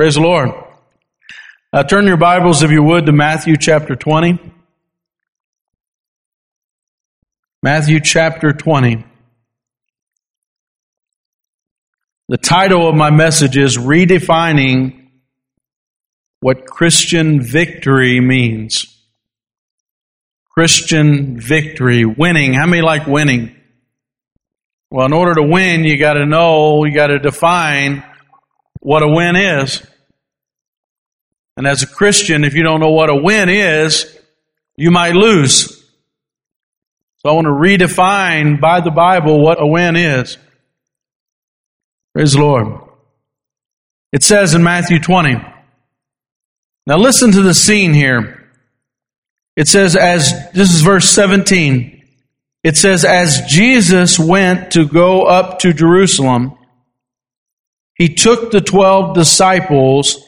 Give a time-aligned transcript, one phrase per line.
[0.00, 0.52] Praise the Lord.
[1.74, 4.38] Uh, turn your Bibles, if you would, to Matthew chapter 20.
[7.62, 9.04] Matthew chapter 20.
[12.30, 15.08] The title of my message is Redefining
[16.40, 18.86] What Christian Victory Means.
[20.48, 22.54] Christian victory, winning.
[22.54, 23.54] How many like winning?
[24.90, 28.02] Well, in order to win, you got to know, you got to define
[28.80, 29.86] what a win is.
[31.56, 34.18] And as a Christian, if you don't know what a win is,
[34.76, 35.76] you might lose.
[37.18, 40.38] So I want to redefine by the Bible what a win is.
[42.14, 42.80] Praise the Lord.
[44.12, 45.34] It says in Matthew 20.
[46.86, 48.50] Now listen to the scene here.
[49.56, 52.00] It says as, this is verse 17.
[52.62, 56.56] It says, as Jesus went to go up to Jerusalem,
[57.94, 60.22] he took the twelve disciples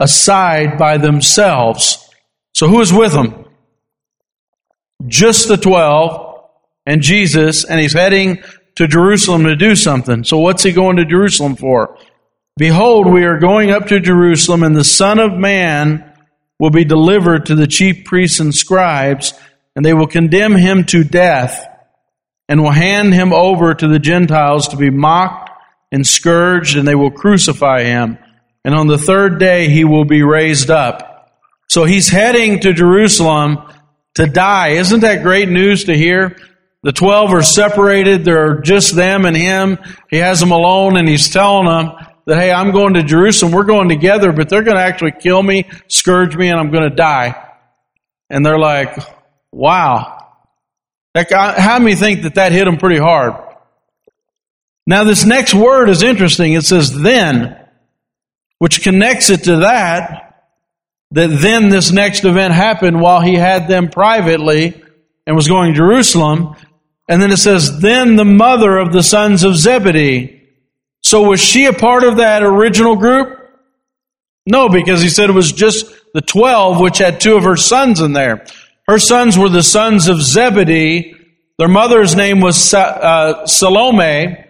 [0.00, 2.08] aside by themselves.
[2.54, 3.44] So who is with them?
[5.06, 6.44] Just the twelve
[6.86, 8.42] and Jesus, and he's heading
[8.76, 10.24] to Jerusalem to do something.
[10.24, 11.98] So what's he going to Jerusalem for?
[12.56, 16.12] Behold, we are going up to Jerusalem, and the Son of Man
[16.58, 19.34] will be delivered to the chief priests and scribes,
[19.76, 21.64] and they will condemn him to death,
[22.48, 25.50] and will hand him over to the Gentiles to be mocked
[25.92, 28.18] and scourged, and they will crucify him.
[28.64, 31.30] And on the third day, he will be raised up.
[31.68, 33.58] So he's heading to Jerusalem
[34.14, 34.68] to die.
[34.70, 36.36] Isn't that great news to hear?
[36.82, 38.24] The twelve are separated.
[38.24, 39.78] They're just them and him.
[40.10, 41.92] He has them alone and he's telling them
[42.26, 43.52] that, hey, I'm going to Jerusalem.
[43.52, 46.88] We're going together, but they're going to actually kill me, scourge me, and I'm going
[46.88, 47.42] to die.
[48.30, 48.96] And they're like,
[49.50, 50.26] wow.
[51.14, 53.34] That, how many think that that hit them pretty hard?
[54.86, 56.52] Now, this next word is interesting.
[56.52, 57.58] It says then,
[58.58, 60.28] which connects it to that,
[61.12, 64.82] that then this next event happened while he had them privately
[65.26, 66.54] and was going to Jerusalem.
[67.08, 70.42] And then it says, then the mother of the sons of Zebedee.
[71.02, 73.38] So was she a part of that original group?
[74.46, 78.00] No, because he said it was just the 12, which had two of her sons
[78.00, 78.44] in there.
[78.86, 81.14] Her sons were the sons of Zebedee.
[81.58, 84.44] Their mother's name was uh, Salome.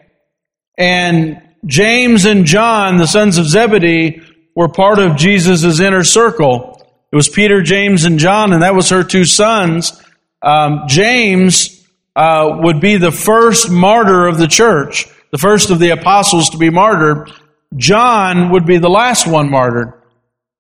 [0.77, 4.23] And James and John, the sons of Zebedee,
[4.55, 6.83] were part of Jesus' inner circle.
[7.13, 10.03] It was Peter, James, and John, and that was her two sons.
[10.43, 15.91] Um, James uh, would be the first martyr of the church, the first of the
[15.91, 17.31] apostles to be martyred.
[17.77, 19.93] John would be the last one martyred.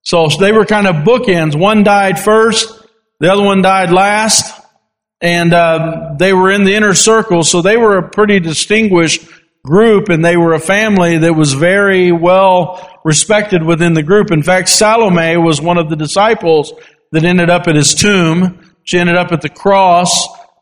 [0.03, 1.59] So they were kind of bookends.
[1.59, 2.87] One died first,
[3.21, 4.59] the other one died last,
[5.21, 9.29] and uh, they were in the inner circle, so they were a pretty distinguished
[9.69, 14.31] group and they were a family that was very well respected within the group.
[14.31, 16.73] In fact, Salome was one of the disciples
[17.13, 18.75] that ended up at his tomb.
[18.85, 20.11] She ended up at the cross,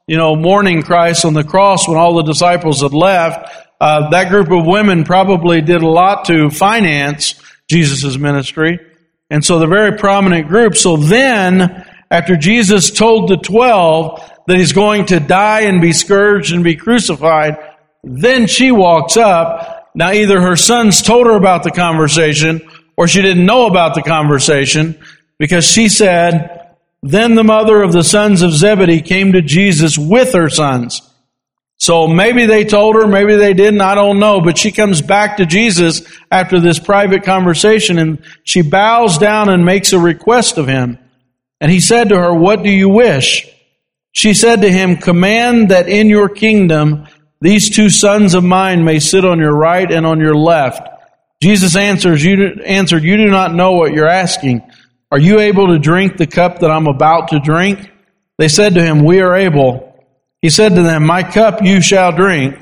[0.07, 3.55] you know, mourning Christ on the cross when all the disciples had left.
[3.81, 7.35] Uh, that group of women probably did a lot to finance
[7.69, 8.79] Jesus' ministry.
[9.31, 10.77] And so they're very prominent group.
[10.77, 16.55] So then, after Jesus told the twelve that he's going to die and be scourged
[16.55, 17.59] and be crucified,
[18.07, 19.91] then she walks up.
[19.95, 22.63] Now either her sons told her about the conversation
[22.97, 24.99] or she didn't know about the conversation
[25.39, 30.33] because she said, then the mother of the sons of Zebedee came to Jesus with
[30.33, 31.03] her sons.
[31.79, 35.37] So maybe they told her, maybe they didn't, I don't know, but she comes back
[35.39, 40.69] to Jesus after this private conversation and she bows down and makes a request of
[40.69, 40.99] him.
[41.61, 43.47] And he said to her, what do you wish?
[44.13, 47.07] She said to him, command that in your kingdom
[47.47, 50.89] these two sons of mine may sit on your right and on your left.
[51.41, 54.69] Jesus answers, you, answered, You do not know what you're asking.
[55.13, 57.89] Are you able to drink the cup that I'm about to drink?
[58.37, 60.05] They said to him, We are able.
[60.43, 62.57] He said to them, My cup you shall drink,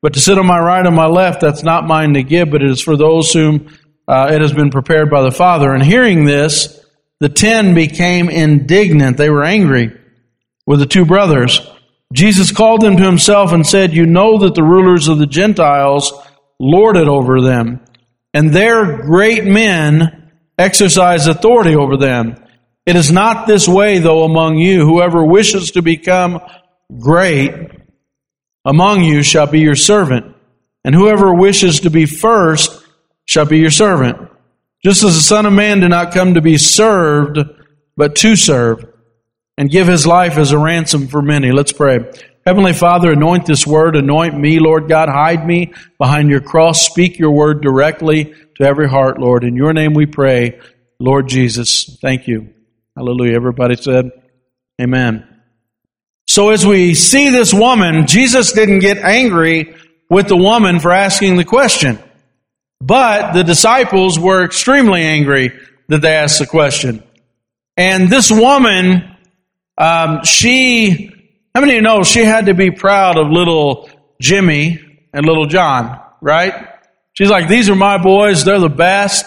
[0.00, 2.62] but to sit on my right and my left, that's not mine to give, but
[2.62, 3.68] it is for those whom
[4.08, 5.74] uh, it has been prepared by the Father.
[5.74, 6.82] And hearing this,
[7.18, 9.18] the ten became indignant.
[9.18, 10.00] They were angry
[10.64, 11.60] with the two brothers.
[12.12, 16.12] Jesus called them to himself and said, You know that the rulers of the Gentiles
[16.58, 17.80] lord it over them,
[18.34, 22.36] and their great men exercise authority over them.
[22.84, 24.84] It is not this way, though, among you.
[24.84, 26.40] Whoever wishes to become
[26.98, 27.52] great
[28.64, 30.34] among you shall be your servant,
[30.84, 32.84] and whoever wishes to be first
[33.24, 34.28] shall be your servant.
[34.82, 37.38] Just as the Son of Man did not come to be served,
[37.96, 38.84] but to serve
[39.56, 41.52] and give his life as a ransom for many.
[41.52, 42.10] Let's pray.
[42.46, 47.18] Heavenly Father, anoint this word, anoint me, Lord God, hide me behind your cross, speak
[47.18, 49.44] your word directly to every heart, Lord.
[49.44, 50.58] In your name we pray,
[50.98, 51.98] Lord Jesus.
[52.00, 52.54] Thank you.
[52.96, 53.34] Hallelujah.
[53.34, 54.10] Everybody said,
[54.80, 55.26] Amen.
[56.26, 59.74] So as we see this woman, Jesus didn't get angry
[60.08, 61.98] with the woman for asking the question.
[62.80, 65.52] But the disciples were extremely angry
[65.88, 67.02] that they asked the question.
[67.76, 69.09] And this woman,
[69.80, 71.10] um, she,
[71.54, 73.88] how many of you know she had to be proud of little
[74.20, 74.78] Jimmy
[75.14, 76.68] and little John, right?
[77.14, 78.44] She's like, these are my boys.
[78.44, 79.24] They're the best.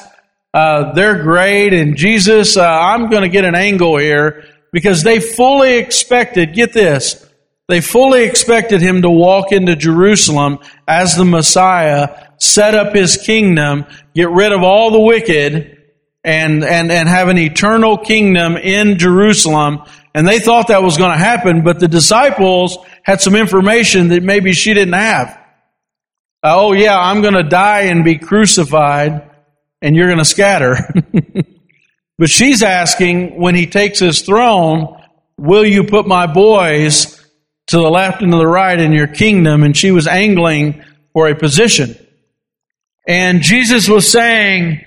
[0.53, 1.73] Uh, they're great.
[1.73, 6.71] And Jesus, uh, I'm going to get an angle here because they fully expected, get
[6.71, 7.27] this,
[7.67, 13.85] they fully expected him to walk into Jerusalem as the Messiah, set up his kingdom,
[14.13, 15.79] get rid of all the wicked,
[16.23, 19.83] and, and, and have an eternal kingdom in Jerusalem.
[20.13, 24.21] And they thought that was going to happen, but the disciples had some information that
[24.21, 25.29] maybe she didn't have.
[26.43, 29.29] Uh, oh yeah, I'm going to die and be crucified,
[29.81, 30.75] and you're going to scatter.
[32.17, 35.01] but she's asking, when he takes his throne,
[35.37, 37.19] will you put my boys
[37.67, 39.63] to the left and to the right in your kingdom?
[39.63, 40.83] And she was angling
[41.13, 41.95] for a position.
[43.07, 44.85] And Jesus was saying,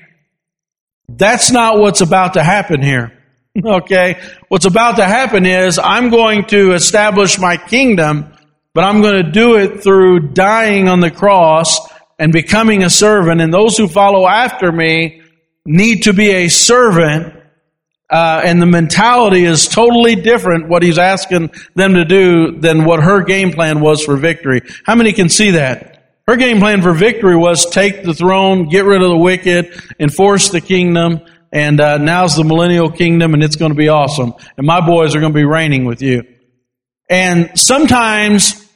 [1.09, 3.16] that's not what's about to happen here.
[3.65, 4.21] Okay?
[4.49, 8.33] What's about to happen is I'm going to establish my kingdom,
[8.75, 11.79] but I'm going to do it through dying on the cross
[12.19, 13.41] and becoming a servant.
[13.41, 15.23] And those who follow after me
[15.65, 17.35] need to be a servant.
[18.09, 23.03] Uh, and the mentality is totally different what he's asking them to do than what
[23.03, 24.61] her game plan was for victory.
[24.85, 25.97] How many can see that?
[26.29, 30.51] Her game plan for victory was take the throne, get rid of the wicked, enforce
[30.51, 31.21] the kingdom,
[31.53, 34.35] and uh, now's the millennial kingdom, and it's going to be awesome.
[34.57, 36.23] And my boys are going to be reigning with you.
[37.09, 38.69] And sometimes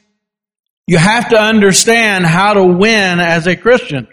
[0.87, 4.07] you have to understand how to win as a Christian.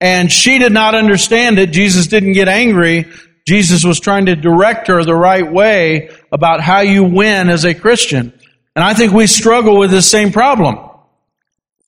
[0.00, 1.70] And she did not understand it.
[1.70, 3.06] Jesus didn't get angry.
[3.46, 7.74] Jesus was trying to direct her the right way about how you win as a
[7.74, 8.32] Christian.
[8.74, 10.88] And I think we struggle with the same problem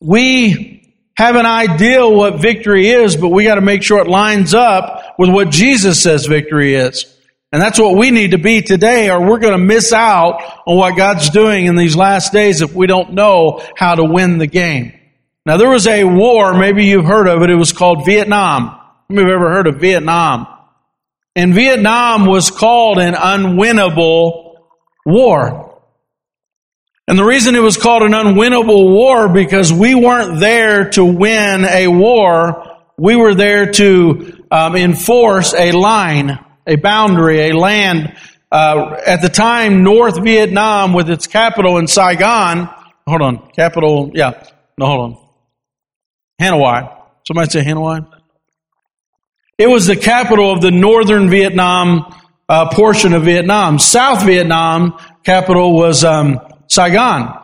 [0.05, 0.74] we
[1.17, 5.15] have an idea what victory is, but we got to make sure it lines up
[5.19, 7.07] with what Jesus says victory is.
[7.53, 10.77] And that's what we need to be today, or we're going to miss out on
[10.77, 14.49] what God's doing in these last days if we don't know how to win the
[14.49, 14.93] game.
[15.47, 18.71] Now, there was a war, maybe you've heard of it, it was called Vietnam.
[18.71, 20.49] How you've ever heard of Vietnam?
[21.37, 24.57] And Vietnam was called an unwinnable
[25.07, 25.74] war.
[27.07, 31.65] And the reason it was called an unwinnable war because we weren't there to win
[31.65, 32.79] a war.
[32.97, 38.17] We were there to um, enforce a line, a boundary, a land.
[38.51, 42.71] Uh, at the time, North Vietnam, with its capital in Saigon,
[43.07, 44.43] hold on, capital, yeah,
[44.79, 45.29] no, hold on,
[46.41, 46.91] Hanoi.
[47.27, 48.07] Somebody say Hanoi.
[49.59, 52.15] It was the capital of the northern Vietnam
[52.49, 53.79] uh, portion of Vietnam.
[53.79, 57.41] South Vietnam capital was um, Saigon.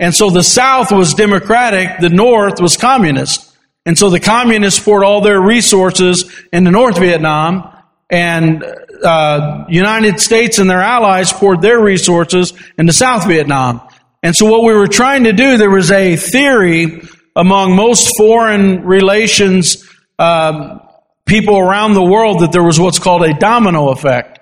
[0.00, 3.56] And so the South was democratic, the North was communist.
[3.86, 7.70] And so the communists poured all their resources into North Vietnam,
[8.10, 8.64] and
[9.04, 13.80] uh, United States and their allies poured their resources into South Vietnam.
[14.22, 17.02] And so what we were trying to do, there was a theory
[17.36, 19.84] among most foreign relations
[20.18, 20.78] uh,
[21.26, 24.38] people around the world that there was what's called a domino effect.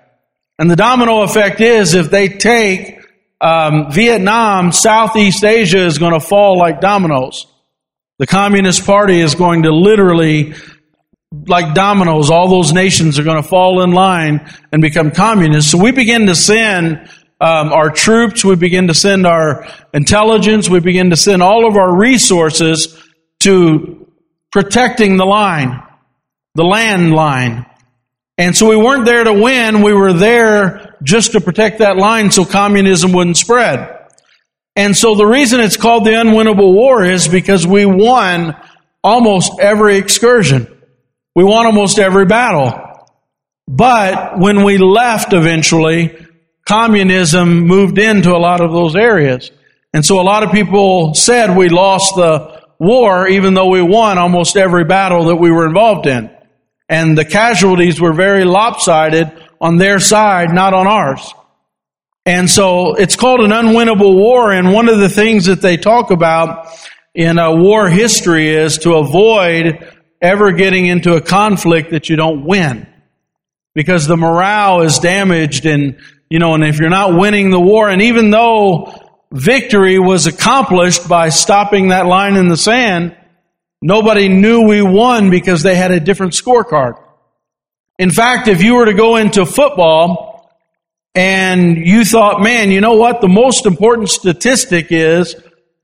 [0.59, 3.02] And the domino effect is if they take
[3.43, 7.47] um, Vietnam, Southeast Asia is going to fall like dominoes.
[8.19, 10.55] The Communist Party is going to literally,
[11.49, 15.73] like dominoes, all those nations are going to fall in line and become communists.
[15.73, 17.09] So we begin to send
[17.41, 21.77] um, our troops, we begin to send our intelligence, we begin to send all of
[21.77, 22.97] our resources
[23.41, 24.07] to
[24.53, 25.83] protecting the line,
[26.55, 27.67] the land line.
[28.43, 32.33] And so we weren't there to win, we were there just to protect that line
[32.33, 34.09] so communism wouldn't spread.
[34.75, 38.57] And so the reason it's called the unwinnable war is because we won
[39.05, 40.67] almost every excursion.
[41.37, 43.07] We won almost every battle.
[43.69, 46.27] But when we left eventually,
[46.67, 49.53] communism moved into a lot of those areas.
[49.95, 54.19] And so a lot of people said we lost the war even though we won
[54.19, 56.29] almost every battle that we were involved in.
[56.93, 59.33] And the casualties were very lopsided
[59.63, 61.33] on their side, not on ours.
[62.27, 64.53] And so it's called an unwinnable war.
[64.53, 66.69] And one of the things that they talk about
[67.15, 72.45] in a war history is to avoid ever getting into a conflict that you don't
[72.45, 72.87] win.
[73.75, 75.97] Because the morale is damaged and,
[76.29, 78.93] you know, and if you're not winning the war, and even though
[79.33, 83.17] victory was accomplished by stopping that line in the sand,
[83.83, 86.95] nobody knew we won because they had a different scorecard.
[87.99, 90.51] In fact, if you were to go into football
[91.15, 93.21] and you thought, man, you know what?
[93.21, 95.37] The most important statistic is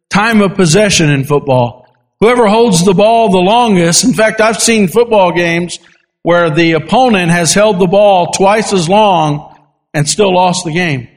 [0.08, 1.86] time of possession in football.
[2.20, 5.78] Whoever holds the ball the longest, in fact, I've seen football games
[6.22, 9.56] where the opponent has held the ball twice as long
[9.94, 11.08] and still lost the game.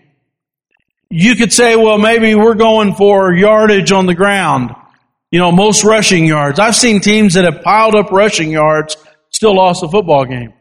[1.10, 4.76] You could say, well, maybe we're going for yardage on the ground.
[5.32, 6.60] You know, most rushing yards.
[6.60, 8.98] I've seen teams that have piled up rushing yards,
[9.30, 10.54] still lost the football game.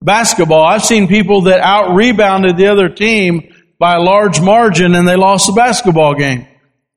[0.00, 5.08] Basketball, I've seen people that out rebounded the other team by a large margin and
[5.08, 6.46] they lost the basketball game.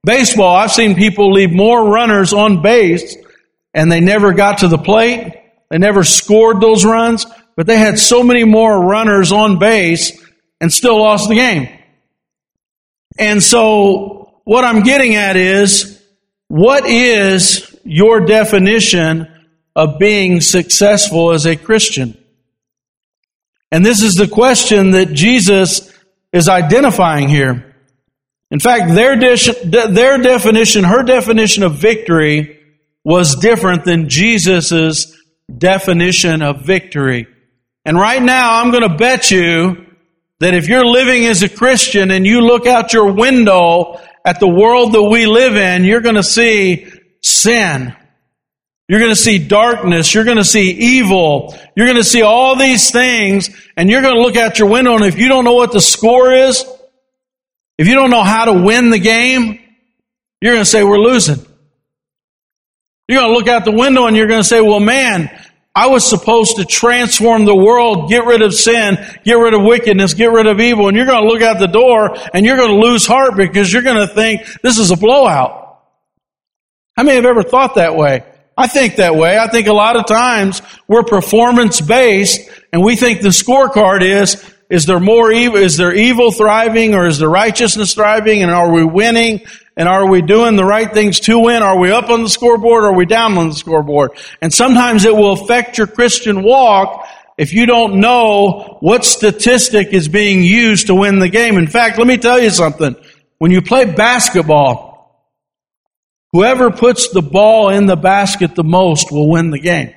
[0.06, 3.16] Baseball, I've seen people leave more runners on base
[3.74, 5.34] and they never got to the plate.
[5.70, 10.12] They never scored those runs, but they had so many more runners on base
[10.60, 11.70] and still lost the game.
[13.18, 15.97] And so what I'm getting at is,
[16.48, 19.28] what is your definition
[19.76, 22.18] of being successful as a Christian?
[23.72, 25.92] And this is the question that Jesus
[26.32, 27.76] is identifying here.
[28.50, 32.60] In fact, their, their definition, her definition of victory
[33.04, 35.14] was different than Jesus'
[35.56, 37.28] definition of victory.
[37.86, 39.86] And right now, I'm going to bet you
[40.40, 44.48] that if you're living as a Christian and you look out your window at the
[44.48, 46.92] world that we live in, you're going to see
[47.22, 47.96] sin.
[48.90, 50.14] You're going to see darkness.
[50.14, 51.58] You're going to see evil.
[51.78, 54.96] You're going to see all these things and you're going to look out your window
[54.96, 56.66] and if you don't know what the score is,
[57.78, 59.62] if you don't know how to win the game,
[60.42, 61.46] you're going to say we're losing.
[63.08, 65.32] You're going to look out the window and you're going to say, well man,
[65.78, 70.16] I was supposed to transform the world, get rid of sin, get rid of wickedness,
[70.16, 70.88] get rid of evil.
[70.88, 73.72] And you're going to look out the door and you're going to lose heart because
[73.72, 75.84] you're going to think this is a blowout.
[76.96, 78.24] How many have ever thought that way?
[78.58, 79.38] I think that way.
[79.38, 84.44] I think a lot of times we're performance based and we think the scorecard is,
[84.70, 88.72] is there more evil, is there evil thriving or is there righteousness thriving and are
[88.72, 89.42] we winning
[89.78, 91.64] and are we doing the right things to win?
[91.64, 94.12] Are we up on the scoreboard or are we down on the scoreboard?
[94.42, 97.08] And sometimes it will affect your Christian walk
[97.38, 101.58] if you don't know what statistic is being used to win the game.
[101.58, 102.96] In fact, let me tell you something.
[103.38, 105.32] When you play basketball,
[106.34, 109.94] whoever puts the ball in the basket the most will win the game.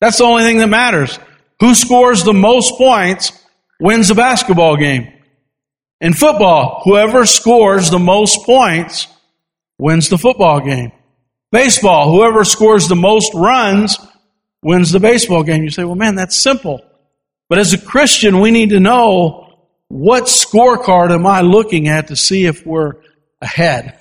[0.00, 1.18] That's the only thing that matters.
[1.60, 3.32] Who scores the most points
[3.80, 5.12] wins the basketball game.
[6.00, 9.08] In football, whoever scores the most points
[9.78, 10.92] wins the football game.
[11.50, 13.98] Baseball, whoever scores the most runs
[14.62, 15.62] wins the baseball game.
[15.62, 16.80] You say, well, man, that's simple.
[17.48, 22.16] But as a Christian, we need to know what scorecard am I looking at to
[22.16, 22.94] see if we're
[23.40, 23.98] ahead.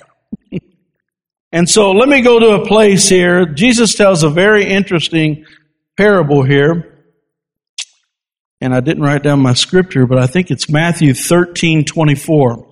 [1.51, 3.45] and so let me go to a place here.
[3.45, 5.45] Jesus tells a very interesting
[5.95, 6.96] parable here
[8.61, 12.67] and I didn't write down my scripture, but I think it's Matthew 13, 24.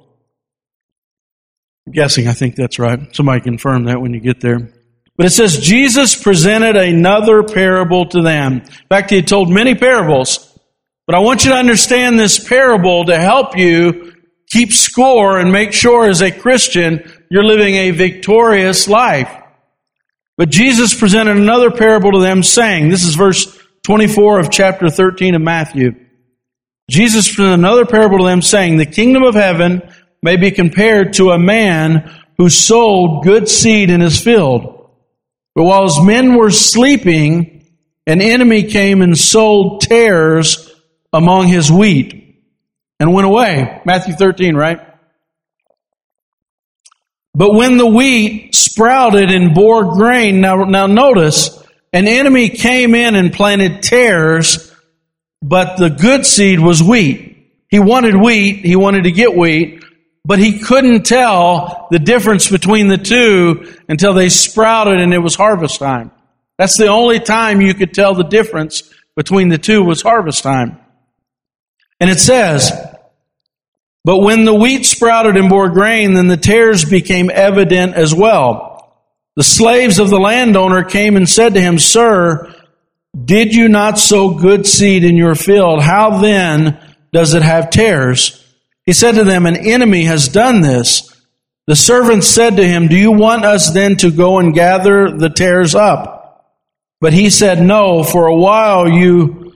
[1.87, 3.15] I'm guessing I think that's right.
[3.15, 4.71] Somebody confirm that when you get there.
[5.17, 8.61] But it says, Jesus presented another parable to them.
[8.61, 10.51] In fact, he had told many parables.
[11.05, 14.13] But I want you to understand this parable to help you
[14.51, 19.31] keep score and make sure as a Christian you're living a victorious life.
[20.37, 23.54] But Jesus presented another parable to them saying, this is verse
[23.85, 25.91] 24 of chapter 13 of Matthew.
[26.89, 29.87] Jesus presented another parable to them saying, the kingdom of heaven
[30.23, 34.89] may be compared to a man who sowed good seed in his field.
[35.53, 37.67] But while his men were sleeping,
[38.07, 40.73] an enemy came and sowed tares
[41.13, 42.41] among his wheat
[42.99, 43.83] and went away.
[43.85, 44.79] Matthew 13, right?
[47.35, 51.61] But when the wheat sprouted and bore grain, now, now notice,
[51.95, 54.69] an enemy came in and planted tares,
[55.41, 57.53] but the good seed was wheat.
[57.69, 59.81] He wanted wheat, he wanted to get wheat,
[60.25, 65.35] but he couldn't tell the difference between the two until they sprouted and it was
[65.35, 66.11] harvest time.
[66.57, 70.77] That's the only time you could tell the difference between the two was harvest time.
[72.01, 72.73] And it says,
[74.03, 78.74] but when the wheat sprouted and bore grain, then the tares became evident as well.
[79.35, 82.53] The slaves of the landowner came and said to him, Sir,
[83.23, 85.81] did you not sow good seed in your field?
[85.81, 86.79] How then
[87.11, 88.41] does it have tares?
[88.85, 91.11] He said to them, An enemy has done this.
[91.67, 95.29] The servants said to him, Do you want us then to go and gather the
[95.29, 96.15] tares up?
[97.01, 99.53] But he said, No, for a while you,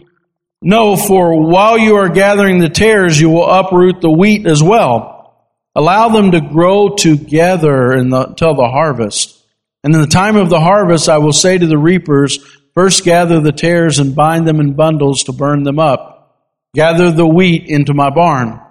[0.62, 5.48] no, for while you are gathering the tares, you will uproot the wheat as well.
[5.76, 9.39] Allow them to grow together until the harvest.
[9.84, 12.40] And in the time of the harvest, I will say to the reapers,
[12.74, 16.38] First gather the tares and bind them in bundles to burn them up.
[16.74, 18.62] Gather the wheat into my barn.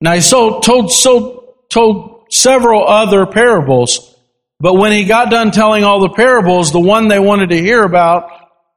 [0.00, 4.14] Now he so, told, so, told several other parables,
[4.60, 7.82] but when he got done telling all the parables, the one they wanted to hear
[7.82, 8.30] about,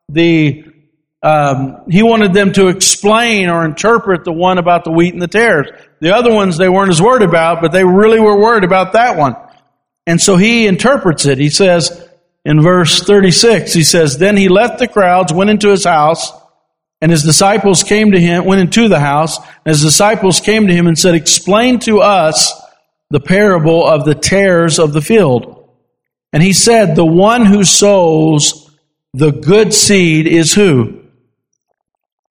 [0.08, 0.66] the
[1.22, 5.28] um, he wanted them to explain or interpret the one about the wheat and the
[5.28, 5.68] tares.
[6.00, 9.18] The other ones they weren't as worried about, but they really were worried about that
[9.18, 9.36] one.
[10.10, 11.38] And so he interprets it.
[11.38, 12.10] He says
[12.44, 16.32] in verse 36, he says, Then he left the crowds, went into his house,
[17.00, 20.74] and his disciples came to him, went into the house, and his disciples came to
[20.74, 22.60] him and said, Explain to us
[23.12, 25.70] the parable of the tares of the field.
[26.34, 28.70] And he said, The one who sows
[29.14, 31.00] the good seed is who?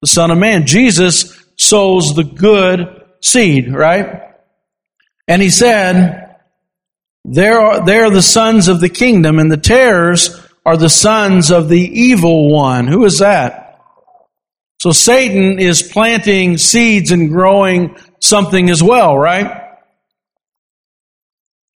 [0.01, 0.67] the Son of Man.
[0.67, 4.23] Jesus sows the good seed, right?
[5.27, 6.28] And he said,
[7.35, 11.51] there are, they are the sons of the kingdom, and the tares are the sons
[11.51, 12.87] of the evil one.
[12.87, 13.81] Who is that?
[14.81, 19.65] So Satan is planting seeds and growing something as well, right?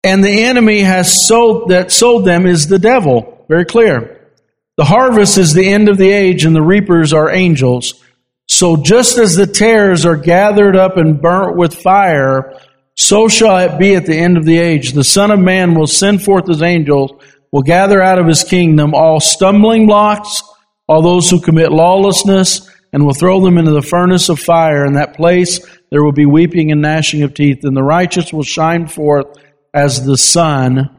[0.05, 3.45] And the enemy has sold, that sold them is the devil.
[3.49, 4.31] Very clear.
[4.77, 8.03] The harvest is the end of the age, and the reapers are angels.
[8.49, 12.59] So just as the tares are gathered up and burnt with fire,
[12.97, 14.93] so shall it be at the end of the age.
[14.93, 17.13] The Son of Man will send forth his angels,
[17.51, 20.43] will gather out of his kingdom all stumbling blocks,
[20.89, 24.85] all those who commit lawlessness, and will throw them into the furnace of fire.
[24.85, 28.43] In that place there will be weeping and gnashing of teeth, and the righteous will
[28.43, 29.27] shine forth
[29.75, 30.91] as the sun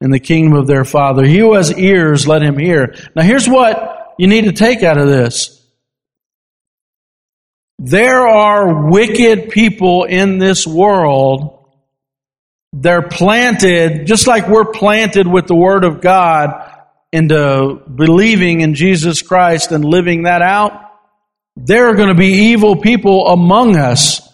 [0.00, 1.24] in the kingdom of their Father.
[1.24, 2.94] He who has ears, let him hear.
[3.14, 5.61] Now here's what you need to take out of this.
[7.78, 11.66] There are wicked people in this world.
[12.72, 16.70] They're planted, just like we're planted with the Word of God
[17.12, 20.90] into believing in Jesus Christ and living that out.
[21.56, 24.26] There are going to be evil people among us.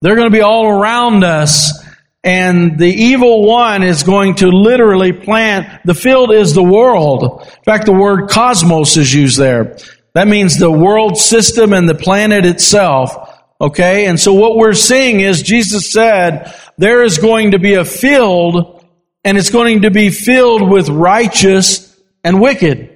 [0.00, 1.80] They're going to be all around us.
[2.24, 7.42] And the evil one is going to literally plant, the field is the world.
[7.42, 9.76] In fact, the word cosmos is used there.
[10.14, 13.40] That means the world system and the planet itself.
[13.60, 14.06] Okay?
[14.06, 18.84] And so what we're seeing is Jesus said there is going to be a field
[19.24, 22.90] and it's going to be filled with righteous and wicked.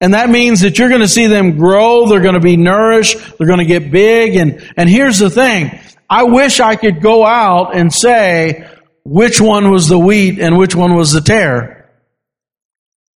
[0.00, 3.16] And that means that you're going to see them grow, they're going to be nourished,
[3.38, 4.36] they're going to get big.
[4.36, 5.78] And, and here's the thing.
[6.08, 8.68] I wish I could go out and say
[9.04, 11.75] which one was the wheat and which one was the tare.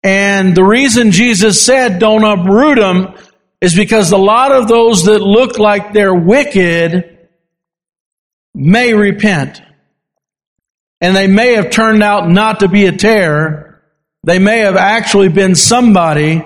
[0.07, 3.13] And the reason Jesus said don't uproot them
[3.59, 7.27] is because a lot of those that look like they're wicked
[8.55, 9.61] may repent.
[11.01, 13.83] And they may have turned out not to be a tare.
[14.23, 16.41] They may have actually been somebody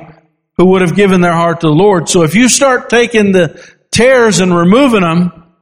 [0.58, 2.10] who would have given their heart to the Lord.
[2.10, 5.54] So if you start taking the tares and removing them,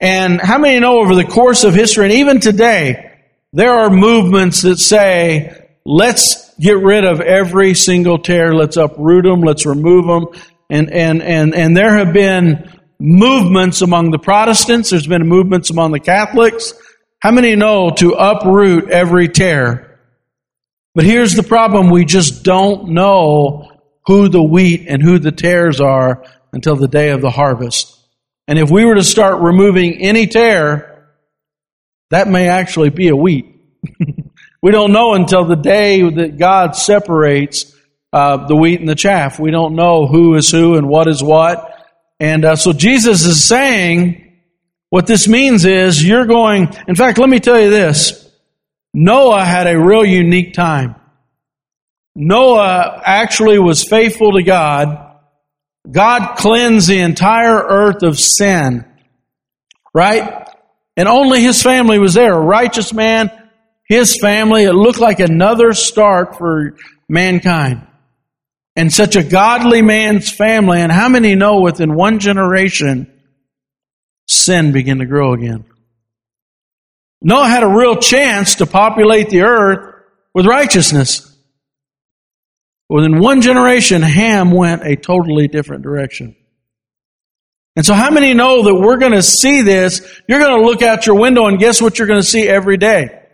[0.00, 3.20] and how many know over the course of history, and even today,
[3.52, 8.54] there are movements that say, let's get rid of every single tare.
[8.54, 9.40] Let's uproot them.
[9.40, 10.42] Let's remove them.
[10.70, 14.90] And, and, and, and there have been movements among the Protestants.
[14.90, 16.74] There's been movements among the Catholics.
[17.20, 20.00] How many know to uproot every tare?
[20.94, 21.90] But here's the problem.
[21.90, 23.70] We just don't know
[24.06, 27.94] who the wheat and who the tares are until the day of the harvest.
[28.46, 31.12] And if we were to start removing any tare,
[32.10, 33.54] that may actually be a wheat.
[34.60, 37.74] We don't know until the day that God separates
[38.12, 39.38] uh, the wheat and the chaff.
[39.38, 41.74] We don't know who is who and what is what.
[42.18, 44.28] And uh, so Jesus is saying,
[44.90, 48.28] what this means is you're going, in fact, let me tell you this.
[48.94, 50.96] Noah had a real unique time.
[52.16, 55.16] Noah actually was faithful to God.
[55.88, 58.84] God cleansed the entire earth of sin.
[59.94, 60.48] Right?
[60.96, 62.34] And only his family was there.
[62.34, 63.30] A righteous man
[63.88, 66.76] his family, it looked like another start for
[67.08, 67.86] mankind.
[68.76, 73.12] And such a godly man's family, and how many know within one generation,
[74.28, 75.64] sin began to grow again?
[77.20, 79.94] Noah had a real chance to populate the earth
[80.32, 81.24] with righteousness.
[82.88, 86.36] Within one generation, Ham went a totally different direction.
[87.74, 90.20] And so how many know that we're going to see this?
[90.28, 92.76] You're going to look out your window and guess what you're going to see every
[92.76, 93.27] day?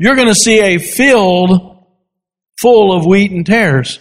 [0.00, 1.84] You're going to see a field
[2.58, 3.98] full of wheat and tares.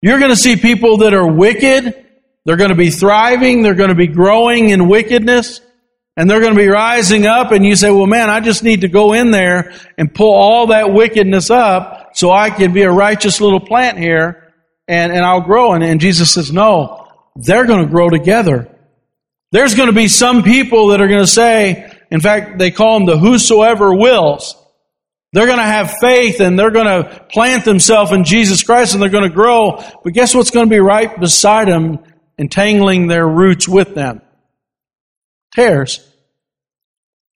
[0.00, 2.06] You're going to see people that are wicked.
[2.44, 3.62] They're going to be thriving.
[3.62, 5.60] They're going to be growing in wickedness.
[6.16, 7.50] And they're going to be rising up.
[7.50, 10.68] And you say, well, man, I just need to go in there and pull all
[10.68, 14.52] that wickedness up so I can be a righteous little plant here
[14.86, 15.72] and, and I'll grow.
[15.72, 18.72] And, and Jesus says, no, they're going to grow together.
[19.50, 23.00] There's going to be some people that are going to say, in fact, they call
[23.00, 24.54] them the whosoever wills.
[25.36, 29.02] They're going to have faith and they're going to plant themselves in Jesus Christ and
[29.02, 29.84] they're going to grow.
[30.02, 31.98] But guess what's going to be right beside them,
[32.38, 34.22] entangling their roots with them?
[35.54, 36.00] Tares.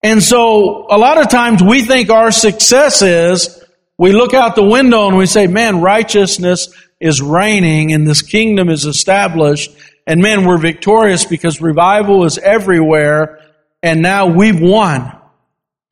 [0.02, 3.62] And so a lot of times we think our success is
[3.98, 8.70] we look out the window and we say, man, righteousness is reigning and this kingdom
[8.70, 13.40] is established and man, we're victorious because revival is everywhere
[13.82, 15.19] and now we've won.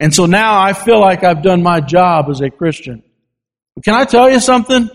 [0.00, 3.02] And so now I feel like I've done my job as a Christian.
[3.74, 4.88] But Can I tell you something?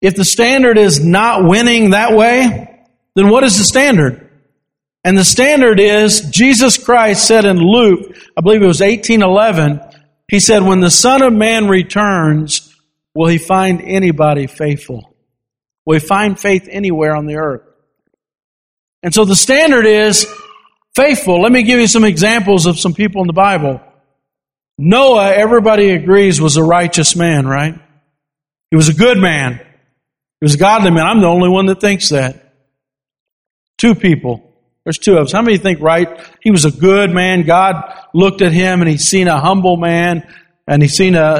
[0.00, 4.30] If the standard is not winning that way, then what is the standard?
[5.04, 9.80] And the standard is Jesus Christ said in Luke, I believe it was 1811,
[10.28, 12.74] he said, when the Son of Man returns,
[13.14, 15.14] will he find anybody faithful?
[15.84, 17.62] Will he find faith anywhere on the earth?
[19.02, 20.26] And so the standard is
[20.94, 21.42] faithful.
[21.42, 23.80] Let me give you some examples of some people in the Bible.
[24.78, 27.78] Noah, everybody agrees, was a righteous man, right?
[28.70, 29.58] He was a good man.
[30.40, 31.06] He was a godly man.
[31.06, 32.52] I'm the only one that thinks that.
[33.78, 34.52] Two people.
[34.84, 35.32] There's two of us.
[35.32, 36.20] How many think right?
[36.40, 37.42] He was a good man.
[37.42, 37.76] God
[38.12, 40.28] looked at him and he's seen a humble man
[40.66, 41.30] and he's seen a,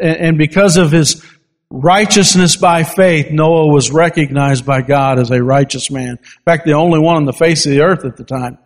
[0.00, 1.24] and because of his
[1.70, 6.18] righteousness by faith, Noah was recognized by God as a righteous man.
[6.20, 8.58] In fact, the only one on the face of the earth at the time.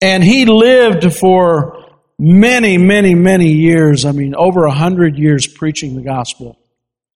[0.00, 1.84] And he lived for
[2.18, 4.04] many, many, many years.
[4.04, 6.58] I mean, over a hundred years preaching the gospel.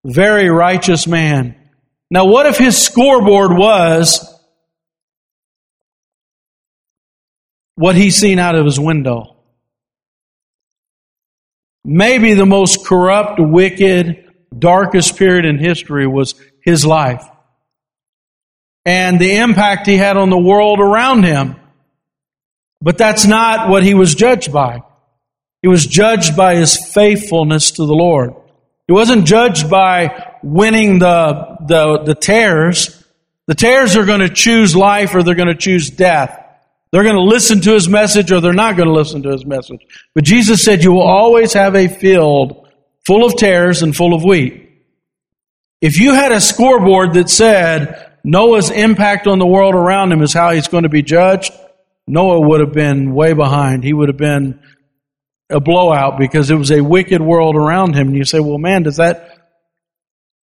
[0.04, 1.54] Very righteous man.
[2.10, 4.28] Now, what if his scoreboard was
[7.76, 9.36] what he's seen out of his window?
[11.84, 14.24] Maybe the most corrupt, wicked,
[14.56, 17.24] darkest period in history was his life.
[18.84, 21.56] And the impact he had on the world around him.
[22.82, 24.82] But that's not what he was judged by.
[25.62, 28.34] He was judged by his faithfulness to the Lord.
[28.88, 33.04] He wasn't judged by winning the, the, the tares.
[33.46, 36.38] The tares are going to choose life or they're going to choose death.
[36.90, 39.46] They're going to listen to his message or they're not going to listen to his
[39.46, 39.86] message.
[40.14, 42.68] But Jesus said you will always have a field
[43.06, 44.70] full of tares and full of wheat.
[45.80, 50.32] If you had a scoreboard that said Noah's impact on the world around him is
[50.32, 51.52] how he's going to be judged,
[52.06, 53.84] Noah would have been way behind.
[53.84, 54.60] He would have been
[55.50, 58.08] a blowout because it was a wicked world around him.
[58.08, 59.38] And you say, well, man, does that.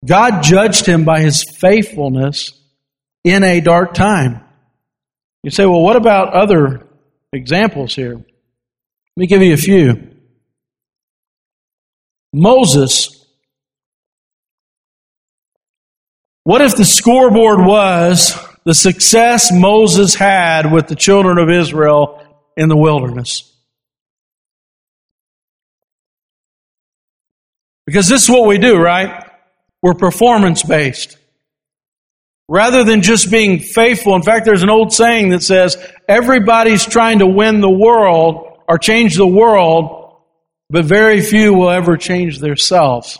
[0.05, 2.51] God judged him by his faithfulness
[3.23, 4.41] in a dark time.
[5.43, 6.87] You say, well, what about other
[7.33, 8.15] examples here?
[8.15, 8.25] Let
[9.15, 10.15] me give you a few.
[12.33, 13.09] Moses.
[16.43, 18.37] What if the scoreboard was
[18.69, 22.23] the success Moses had with the children of Israel
[22.55, 23.51] in the wilderness.
[27.87, 29.27] Because this is what we do, right?
[29.81, 31.17] We're performance based.
[32.47, 34.13] Rather than just being faithful.
[34.13, 35.75] In fact, there's an old saying that says,
[36.07, 40.15] everybody's trying to win the world or change the world,
[40.69, 43.17] but very few will ever change themselves.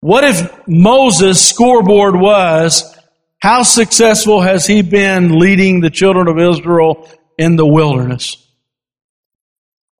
[0.00, 2.96] What if Moses' scoreboard was,
[3.40, 7.08] how successful has he been leading the children of Israel
[7.38, 8.36] in the wilderness?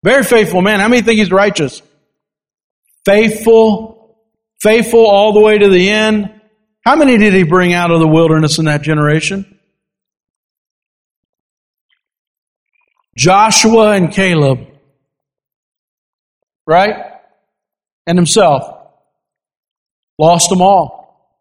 [0.02, 0.80] Very faithful man.
[0.80, 1.82] How many think he's righteous?
[3.04, 4.16] Faithful,
[4.60, 6.40] faithful all the way to the end.
[6.84, 9.58] How many did he bring out of the wilderness in that generation?
[13.16, 14.66] Joshua and Caleb.
[16.66, 16.94] Right?
[18.06, 18.79] And himself.
[20.20, 21.34] Lost them all.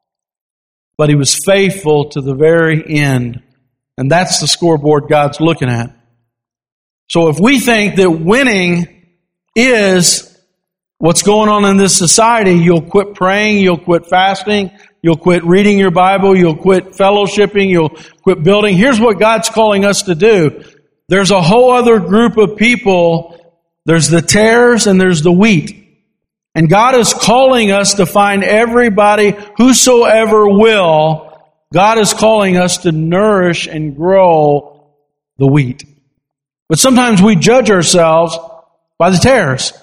[0.95, 3.43] But he was faithful to the very end.
[3.97, 5.93] And that's the scoreboard God's looking at.
[7.09, 9.05] So if we think that winning
[9.53, 10.33] is
[10.97, 15.77] what's going on in this society, you'll quit praying, you'll quit fasting, you'll quit reading
[15.77, 18.77] your Bible, you'll quit fellowshipping, you'll quit building.
[18.77, 20.63] Here's what God's calling us to do.
[21.09, 23.35] There's a whole other group of people.
[23.83, 25.78] There's the tares and there's the wheat.
[26.55, 31.29] And God is calling us to find everybody, whosoever will,
[31.71, 34.91] God is calling us to nourish and grow
[35.37, 35.83] the wheat.
[36.67, 38.37] But sometimes we judge ourselves
[38.97, 39.73] by the tares.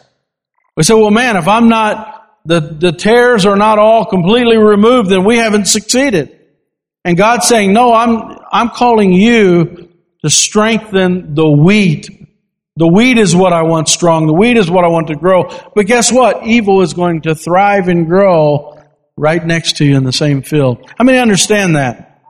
[0.77, 5.11] We say, well, man, if I'm not, the, the tares are not all completely removed,
[5.11, 6.39] then we haven't succeeded.
[7.05, 9.89] And God's saying, no, I'm, I'm calling you
[10.23, 12.26] to strengthen the wheat
[12.77, 14.27] The wheat is what I want strong.
[14.27, 15.49] The wheat is what I want to grow.
[15.75, 16.47] But guess what?
[16.47, 18.83] Evil is going to thrive and grow
[19.17, 20.91] right next to you in the same field.
[20.99, 22.23] How many understand that?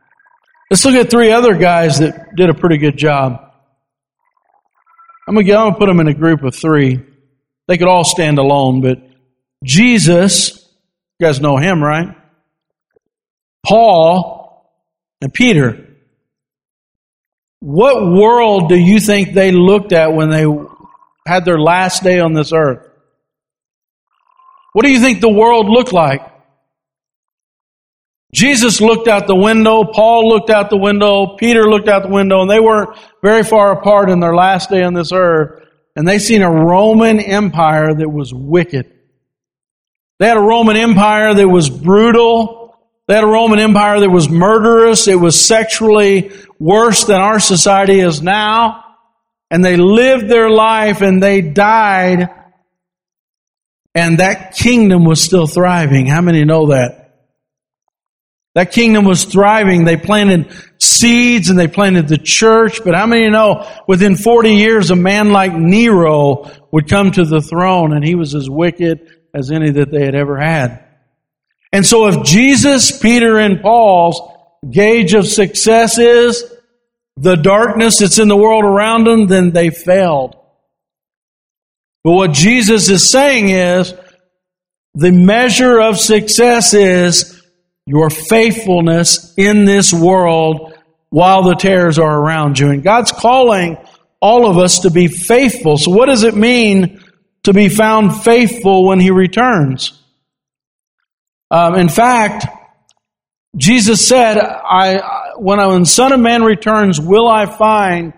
[0.70, 3.40] Let's look at three other guys that did a pretty good job.
[5.28, 7.02] I'm I'm gonna put them in a group of three.
[7.66, 8.98] They could all stand alone, but
[9.64, 10.56] Jesus,
[11.18, 12.14] you guys know him, right?
[13.66, 14.72] Paul
[15.20, 15.95] and Peter.
[17.66, 20.46] What world do you think they looked at when they
[21.26, 22.88] had their last day on this earth?
[24.72, 26.20] What do you think the world looked like?
[28.32, 32.40] Jesus looked out the window, Paul looked out the window, Peter looked out the window,
[32.40, 35.64] and they weren't very far apart in their last day on this earth.
[35.96, 38.92] And they seen a Roman Empire that was wicked.
[40.20, 42.55] They had a Roman Empire that was brutal.
[43.06, 45.06] They had a Roman Empire that was murderous.
[45.06, 48.82] It was sexually worse than our society is now.
[49.50, 52.28] And they lived their life and they died.
[53.94, 56.06] And that kingdom was still thriving.
[56.06, 57.06] How many know that?
[58.56, 59.84] That kingdom was thriving.
[59.84, 62.82] They planted seeds and they planted the church.
[62.82, 67.40] But how many know within 40 years, a man like Nero would come to the
[67.40, 70.85] throne and he was as wicked as any that they had ever had.
[71.72, 74.20] And so if Jesus, Peter, and Paul's
[74.70, 76.44] gauge of success is
[77.16, 80.36] the darkness that's in the world around them, then they failed.
[82.04, 83.94] But what Jesus is saying is
[84.94, 87.42] the measure of success is
[87.86, 90.74] your faithfulness in this world
[91.10, 92.70] while the tares are around you.
[92.70, 93.76] And God's calling
[94.20, 95.78] all of us to be faithful.
[95.78, 97.02] So what does it mean
[97.44, 100.02] to be found faithful when He returns?
[101.50, 102.46] Um, in fact,
[103.56, 108.12] Jesus said, I, when, when Son of Man returns, will I find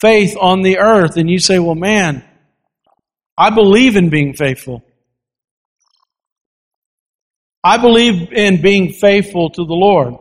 [0.00, 1.16] faith on the earth?
[1.16, 2.24] And you say, well, man,
[3.36, 4.84] I believe in being faithful.
[7.62, 10.14] I believe in being faithful to the Lord.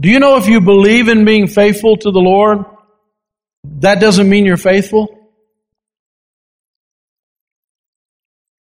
[0.00, 2.64] Do you know if you believe in being faithful to the Lord,
[3.64, 5.21] that doesn't mean you're faithful?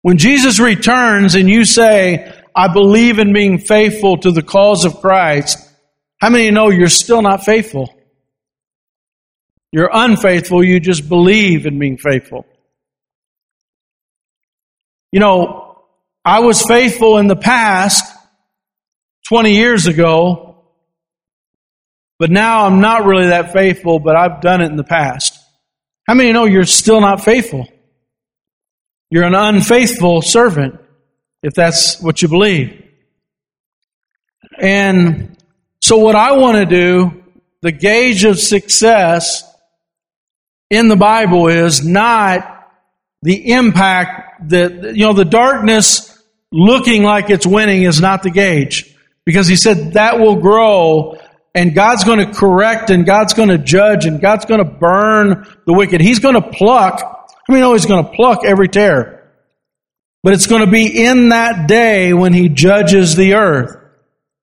[0.03, 5.01] When Jesus returns and you say, I believe in being faithful to the cause of
[5.01, 5.59] Christ,
[6.21, 7.95] how many know you're still not faithful?
[9.71, 12.47] You're unfaithful, you just believe in being faithful.
[15.13, 15.83] You know,
[16.25, 18.15] I was faithful in the past,
[19.29, 20.65] 20 years ago,
[22.19, 25.39] but now I'm not really that faithful, but I've done it in the past.
[26.07, 27.69] How many know you're still not faithful?
[29.11, 30.81] You're an unfaithful servant,
[31.43, 32.85] if that's what you believe.
[34.59, 35.37] And
[35.81, 37.25] so what I want to do,
[37.63, 39.45] the gauge of success
[40.71, 42.71] in the Bible is not
[43.23, 48.95] the impact that, you know, the darkness looking like it's winning is not the gauge.
[49.25, 51.19] Because he said that will grow
[51.55, 55.47] and God's going to correct and God's going to judge and God's going to burn
[55.67, 56.01] the wicked.
[56.01, 57.18] He's going to pluck.
[57.49, 59.33] I mean, know he's going to pluck every tare.
[60.23, 63.77] But it's going to be in that day when he judges the earth.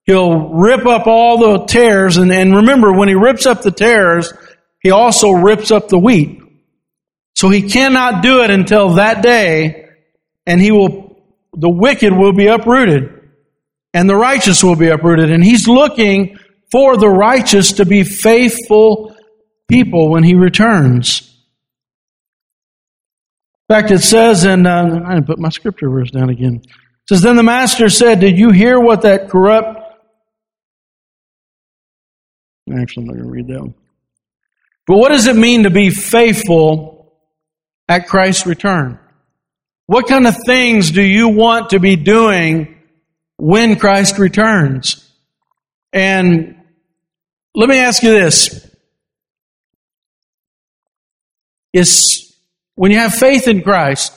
[0.05, 4.31] He'll rip up all the tares and, and remember when he rips up the tares,
[4.79, 6.41] he also rips up the wheat.
[7.35, 9.89] So he cannot do it until that day
[10.45, 11.05] and he will
[11.53, 13.29] the wicked will be uprooted
[13.93, 15.31] and the righteous will be uprooted.
[15.31, 16.37] And he's looking
[16.71, 19.15] for the righteous to be faithful
[19.67, 21.24] people when he returns.
[23.67, 26.61] In fact, it says, and uh, I didn't put my scripture verse down again.
[26.63, 29.81] It says, Then the master said, Did you hear what that corrupt.
[32.71, 33.73] Actually, I'm not going to read that one.
[34.85, 37.13] But what does it mean to be faithful
[37.87, 38.99] at Christ's return?
[39.87, 42.75] What kind of things do you want to be doing
[43.37, 45.11] when Christ returns?
[45.91, 46.55] And
[47.55, 48.61] let me ask you this.
[51.73, 52.24] Is
[52.75, 54.13] when you have faith in Christ,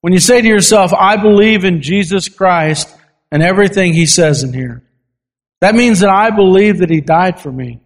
[0.00, 2.94] when you say to yourself, I believe in Jesus Christ
[3.32, 4.82] and everything he says in here,
[5.60, 7.80] that means that I believe that he died for me.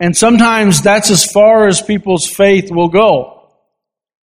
[0.00, 3.48] And sometimes that's as far as people's faith will go.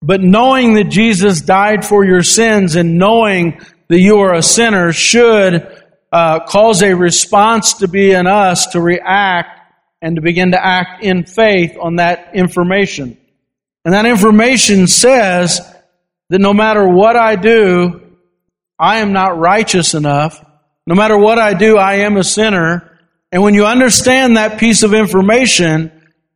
[0.02, 4.94] But knowing that Jesus died for your sins and knowing that you are a sinner
[4.94, 5.68] should
[6.12, 9.60] uh, cause a response to be in us to react
[10.02, 13.19] and to begin to act in faith on that information.
[13.90, 15.62] And that information says
[16.30, 18.00] that no matter what I do,
[18.78, 20.46] I am not righteous enough.
[20.86, 23.00] No matter what I do, I am a sinner.
[23.32, 25.92] And when you understand that piece of information,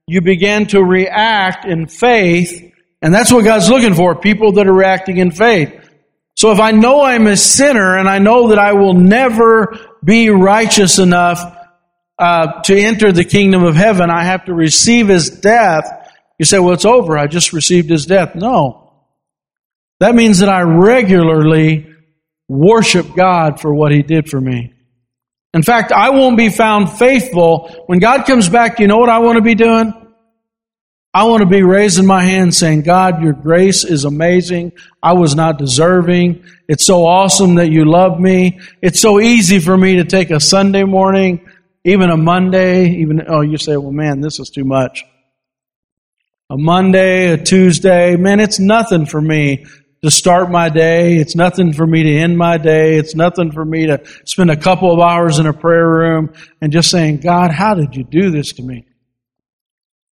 [0.07, 2.73] you begin to react in faith.
[3.03, 5.79] And that's what God's looking for, people that are reacting in faith.
[6.35, 10.31] So if I know I'm a sinner and I know that I will never be
[10.31, 11.39] righteous enough
[12.17, 15.99] uh, to enter the kingdom of heaven, I have to receive his death.
[16.39, 17.17] You say, well, it's over.
[17.17, 18.35] I just received his death.
[18.35, 18.91] No.
[19.99, 21.87] That means that I regularly
[22.47, 24.73] worship God for what he did for me.
[25.53, 27.83] In fact, I won't be found faithful.
[27.85, 29.93] When God comes back, you know what I want to be doing?
[31.13, 34.71] I want to be raising my hand saying, God, your grace is amazing.
[35.01, 36.43] I was not deserving.
[36.67, 38.59] It's so awesome that you love me.
[38.81, 41.47] It's so easy for me to take a Sunday morning,
[41.83, 45.05] even a Monday, even, oh, you say, well, man, this is too much.
[46.53, 49.65] A Monday, a Tuesday, man, it's nothing for me
[50.03, 51.17] to start my day.
[51.17, 52.97] It's nothing for me to end my day.
[52.97, 56.71] It's nothing for me to spend a couple of hours in a prayer room and
[56.71, 58.85] just saying, God, how did you do this to me?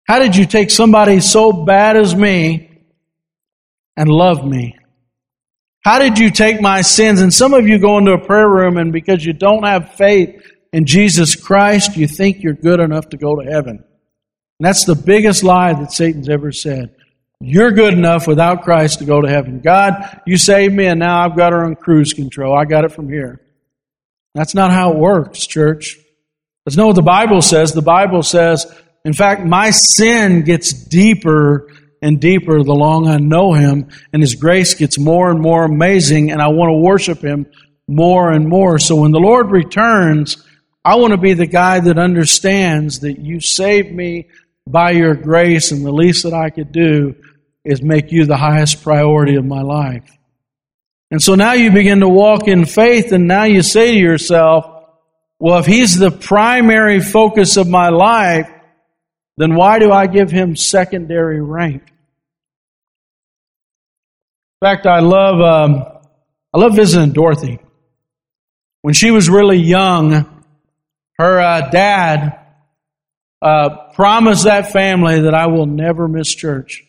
[0.06, 2.86] How did you take somebody so bad as me
[3.98, 4.78] and love me?
[5.84, 7.20] How did you take my sins?
[7.20, 10.42] And some of you go into a prayer room and because you don't have faith
[10.72, 13.84] in Jesus Christ, you think you're good enough to go to heaven.
[14.60, 16.96] And that's the biggest lie that Satan's ever said.
[17.42, 19.62] You're good enough without Christ to go to heaven.
[19.62, 22.58] God, you saved me and now I've got her on cruise control.
[22.58, 23.40] I got it from here.
[24.36, 25.98] That's not how it works, church.
[26.66, 27.74] Let's know what the Bible says.
[27.74, 28.66] The Bible says
[29.06, 31.70] in fact, my sin gets deeper
[32.02, 36.32] and deeper the longer I know Him, and His grace gets more and more amazing,
[36.32, 37.48] and I want to worship Him
[37.88, 38.80] more and more.
[38.80, 40.46] So when the Lord returns,
[40.84, 44.28] I want to be the guy that understands that you saved me
[44.72, 47.16] by your grace, and the least that I could do
[47.66, 50.10] is make you the highest priority of my life.
[51.12, 54.66] And so now you begin to walk in faith, and now you say to yourself,
[55.40, 58.50] well, if He's the primary focus of my life,
[59.40, 61.82] then why do I give him secondary rank?
[64.62, 65.84] In fact, I love um,
[66.54, 67.60] I love visiting Dorothy.
[68.82, 70.44] When she was really young,
[71.18, 72.39] her uh, dad
[73.42, 76.84] uh, that family that I will never miss church.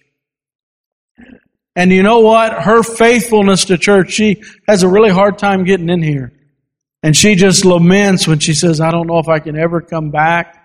[1.77, 2.53] And you know what?
[2.53, 6.33] Her faithfulness to church, she has a really hard time getting in here.
[7.03, 10.11] And she just laments when she says, I don't know if I can ever come
[10.11, 10.57] back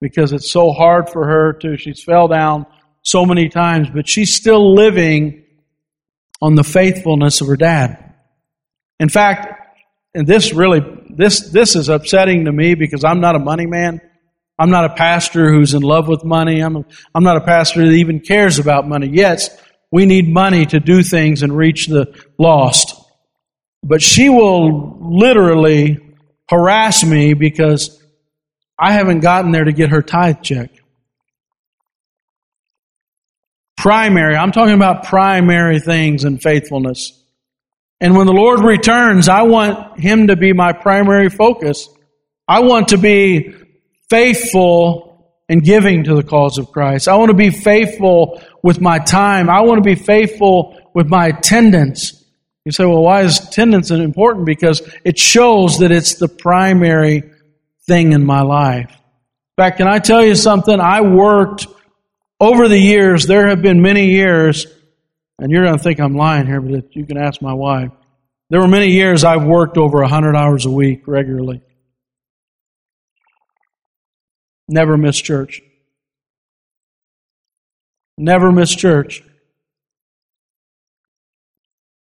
[0.00, 2.66] because it's so hard for her to, she's fell down
[3.02, 5.44] so many times, but she's still living
[6.40, 8.14] on the faithfulness of her dad.
[8.98, 9.54] In fact,
[10.14, 14.00] and this really, this, this is upsetting to me because I'm not a money man.
[14.58, 16.60] I'm not a pastor who's in love with money.
[16.60, 19.08] I'm, a, I'm not a pastor that even cares about money.
[19.08, 19.50] Yes,
[19.92, 22.94] we need money to do things and reach the lost.
[23.82, 25.98] But she will literally
[26.50, 28.02] harass me because
[28.78, 30.70] I haven't gotten there to get her tithe check.
[33.76, 37.12] Primary, I'm talking about primary things and faithfulness.
[38.00, 41.88] And when the Lord returns, I want Him to be my primary focus.
[42.46, 43.54] I want to be
[44.10, 45.08] faithful
[45.48, 47.08] in giving to the cause of Christ.
[47.08, 49.48] I want to be faithful with my time.
[49.48, 52.24] I want to be faithful with my attendance.
[52.64, 54.44] You say, well, why is attendance important?
[54.44, 57.22] Because it shows that it's the primary
[57.86, 58.90] thing in my life.
[58.90, 60.78] In fact, can I tell you something?
[60.78, 61.66] I worked
[62.40, 64.66] over the years, there have been many years,
[65.40, 67.90] and you're going to think I'm lying here, but you can ask my wife.
[68.50, 71.62] There were many years I've worked over 100 hours a week regularly.
[74.68, 75.62] Never miss church.
[78.18, 79.22] Never miss church.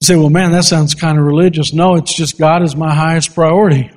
[0.01, 1.73] You say, well, man, that sounds kind of religious.
[1.73, 3.91] No, it's just God is my highest priority.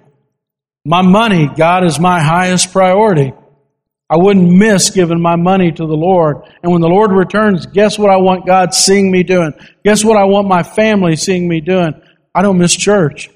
[0.84, 3.32] My money, God is my highest priority.
[4.08, 6.38] I wouldn't miss giving my money to the Lord.
[6.62, 9.52] And when the Lord returns, guess what I want God seeing me doing?
[9.84, 11.94] Guess what I want my family seeing me doing?
[12.34, 13.28] I don't miss church.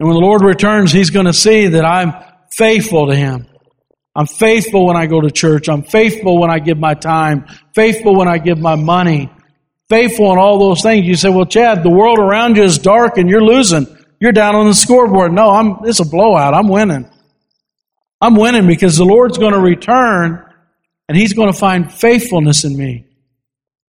[0.00, 2.14] And when the Lord returns, He's going to see that I'm
[2.56, 3.46] faithful to Him.
[4.16, 5.68] I'm faithful when I go to church.
[5.68, 7.46] I'm faithful when I give my time.
[7.74, 9.30] Faithful when I give my money.
[9.88, 11.06] Faithful in all those things.
[11.06, 13.86] You say, well, Chad, the world around you is dark and you're losing.
[14.20, 15.32] You're down on the scoreboard.
[15.32, 16.54] No, I'm, it's a blowout.
[16.54, 17.10] I'm winning.
[18.20, 20.44] I'm winning because the Lord's going to return
[21.08, 23.06] and He's going to find faithfulness in me.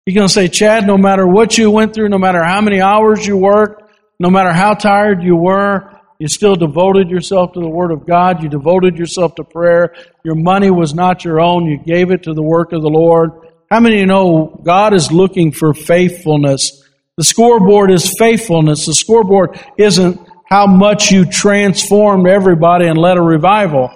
[0.05, 2.82] He's going to say, Chad, no matter what you went through, no matter how many
[2.82, 3.84] hours you worked,
[4.19, 8.41] no matter how tired you were, you still devoted yourself to the Word of God.
[8.41, 9.93] You devoted yourself to prayer.
[10.24, 11.66] Your money was not your own.
[11.66, 13.32] You gave it to the work of the Lord.
[13.70, 16.84] How many of you know God is looking for faithfulness?
[17.18, 18.86] The scoreboard is faithfulness.
[18.86, 23.91] The scoreboard isn't how much you transformed everybody and led a revival.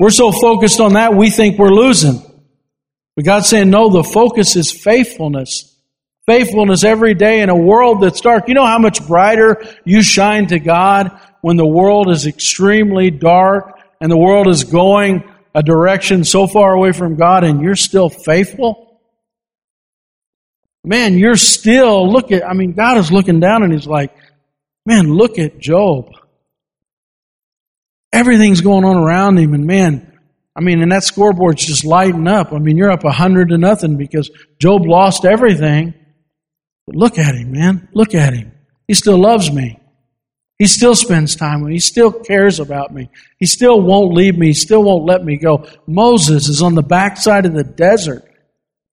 [0.00, 2.20] We're so focused on that, we think we're losing.
[3.14, 5.70] But God's saying, no, the focus is faithfulness.
[6.26, 8.48] Faithfulness every day in a world that's dark.
[8.48, 13.78] You know how much brighter you shine to God when the world is extremely dark
[14.00, 15.22] and the world is going
[15.54, 18.98] a direction so far away from God and you're still faithful?
[20.82, 24.16] Man, you're still, look at, I mean, God is looking down and He's like,
[24.86, 26.08] man, look at Job.
[28.10, 30.18] Everything's going on around him and man,
[30.56, 32.54] I mean, and that scoreboard's just lighting up.
[32.54, 35.92] I mean, you're up a hundred to nothing because Job lost everything.
[36.86, 37.90] But look at him, man.
[37.92, 38.52] Look at him.
[38.88, 39.78] He still loves me.
[40.58, 41.74] He still spends time with me.
[41.74, 43.10] He still cares about me.
[43.38, 44.48] He still won't leave me.
[44.48, 45.66] He still won't let me go.
[45.86, 48.22] Moses is on the backside of the desert.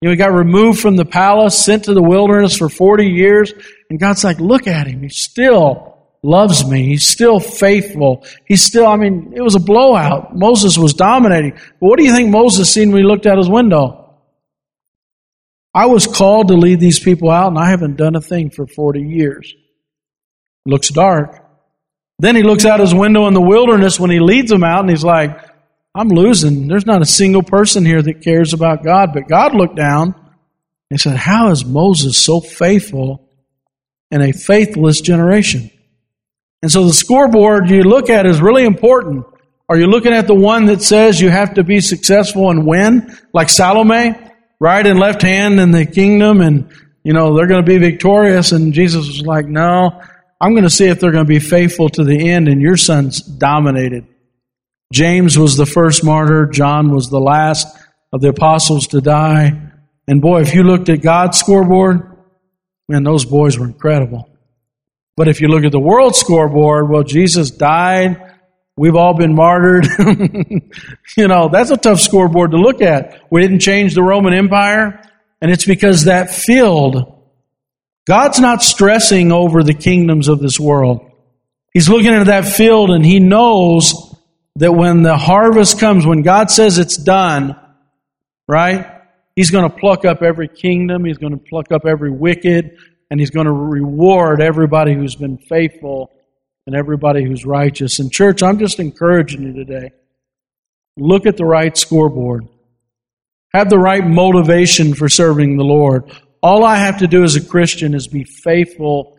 [0.01, 3.53] You know, he got removed from the palace, sent to the wilderness for 40 years,
[3.89, 5.03] and God's like, look at him.
[5.03, 5.91] He still
[6.24, 6.88] loves me.
[6.88, 8.26] He's still faithful.
[8.45, 10.36] He's still, I mean, it was a blowout.
[10.36, 11.51] Moses was dominating.
[11.53, 14.01] But what do you think Moses seen when he looked out his window?
[15.74, 18.66] I was called to lead these people out and I haven't done a thing for
[18.68, 19.53] 40 years.
[20.66, 21.51] looks dark.
[22.22, 24.89] Then he looks out his window in the wilderness when he leads them out and
[24.91, 25.43] he's like,
[25.95, 26.67] I'm losing.
[26.67, 29.11] There's not a single person here that cares about God.
[29.11, 30.13] But God looked down
[30.91, 33.28] and said, How is Moses so faithful
[34.11, 35.72] in a faithless generation?
[36.61, 39.26] And so the scoreboard you look at is really important.
[39.67, 43.17] Are you looking at the one that says you have to be successful and win,
[43.34, 44.13] like Salome,
[44.59, 46.72] right and left hand in the kingdom, and
[47.03, 48.51] you know they're going to be victorious?
[48.51, 50.03] And Jesus was like, "No,
[50.42, 52.78] I'm going to see if they're going to be faithful to the end." And your
[52.78, 54.08] son's dominated.
[54.92, 56.48] James was the first martyr.
[56.48, 57.68] John was the last
[58.12, 59.72] of the apostles to die.
[60.08, 62.18] And boy, if you looked at God's scoreboard,
[62.89, 64.28] man, those boys were incredible.
[65.16, 68.18] But if you look at the world scoreboard, well, Jesus died.
[68.76, 69.88] We've all been martyred.
[71.18, 73.22] you know, that's a tough scoreboard to look at.
[73.30, 75.02] We didn't change the Roman Empire.
[75.42, 77.20] And it's because that field,
[78.08, 81.12] God's not stressing over the kingdoms of this world.
[81.74, 83.93] He's looking at that field and he knows
[84.58, 87.56] that when the harvest comes, when God says it's done,
[88.47, 88.88] right?
[89.36, 91.06] He's going to pluck up every kingdom.
[91.06, 92.78] He's going to pluck up every wicked
[93.10, 96.12] and He's going to reward everybody who's been faithful
[96.66, 97.99] and everybody who's righteous.
[97.99, 99.91] And, church, I'm just encouraging you today.
[100.97, 102.47] Look at the right scoreboard.
[103.54, 106.12] Have the right motivation for serving the Lord.
[106.42, 109.18] All I have to do as a Christian is be faithful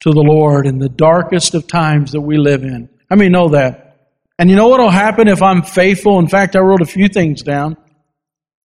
[0.00, 2.88] to the Lord in the darkest of times that we live in.
[3.10, 3.92] I mean, know that.
[4.38, 6.18] And you know what will happen if I'm faithful?
[6.18, 7.76] In fact, I wrote a few things down.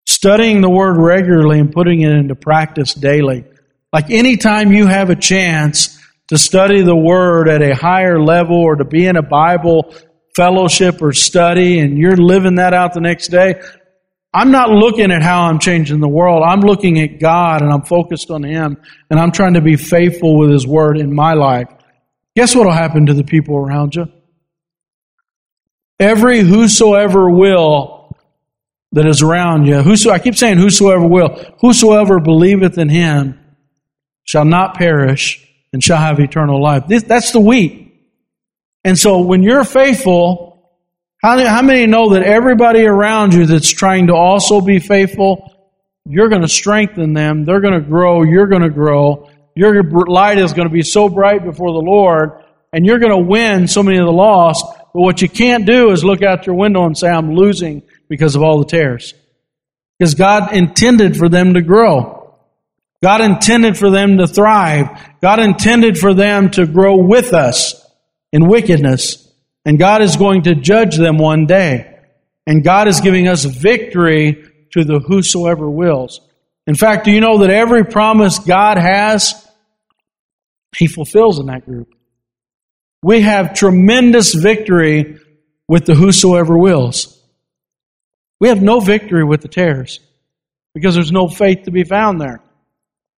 [0.05, 3.43] Studying the Word regularly and putting it into practice daily.
[3.91, 8.75] Like anytime you have a chance to study the Word at a higher level or
[8.75, 9.93] to be in a Bible
[10.35, 13.55] fellowship or study and you're living that out the next day,
[14.35, 16.43] I'm not looking at how I'm changing the world.
[16.45, 18.75] I'm looking at God and I'm focused on Him
[19.09, 21.69] and I'm trying to be faithful with His Word in my life.
[22.35, 24.11] Guess what will happen to the people around you?
[26.01, 28.13] Every whosoever will
[28.91, 33.39] that is around you, whoso, I keep saying whosoever will, whosoever believeth in Him
[34.25, 36.87] shall not perish and shall have eternal life.
[36.87, 37.93] This, that's the wheat.
[38.83, 40.54] And so when you're faithful,
[41.25, 45.51] how, how many know that everybody around you that's trying to also be faithful,
[46.05, 50.37] you're going to strengthen them, they're going to grow, you're going to grow, your light
[50.37, 53.81] is going to be so bright before the Lord, and you're going to win so
[53.81, 54.63] many of the lost.
[54.93, 58.35] But what you can't do is look out your window and say, I'm losing because
[58.35, 59.15] of all the tares.
[59.97, 62.35] Because God intended for them to grow.
[63.01, 64.89] God intended for them to thrive.
[65.21, 67.83] God intended for them to grow with us
[68.31, 69.24] in wickedness.
[69.65, 71.99] And God is going to judge them one day.
[72.47, 74.43] And God is giving us victory
[74.73, 76.21] to the whosoever wills.
[76.67, 79.47] In fact, do you know that every promise God has,
[80.77, 81.89] He fulfills in that group?
[83.01, 85.19] We have tremendous victory
[85.67, 87.19] with the whosoever wills.
[88.39, 89.99] We have no victory with the tares
[90.73, 92.41] because there's no faith to be found there.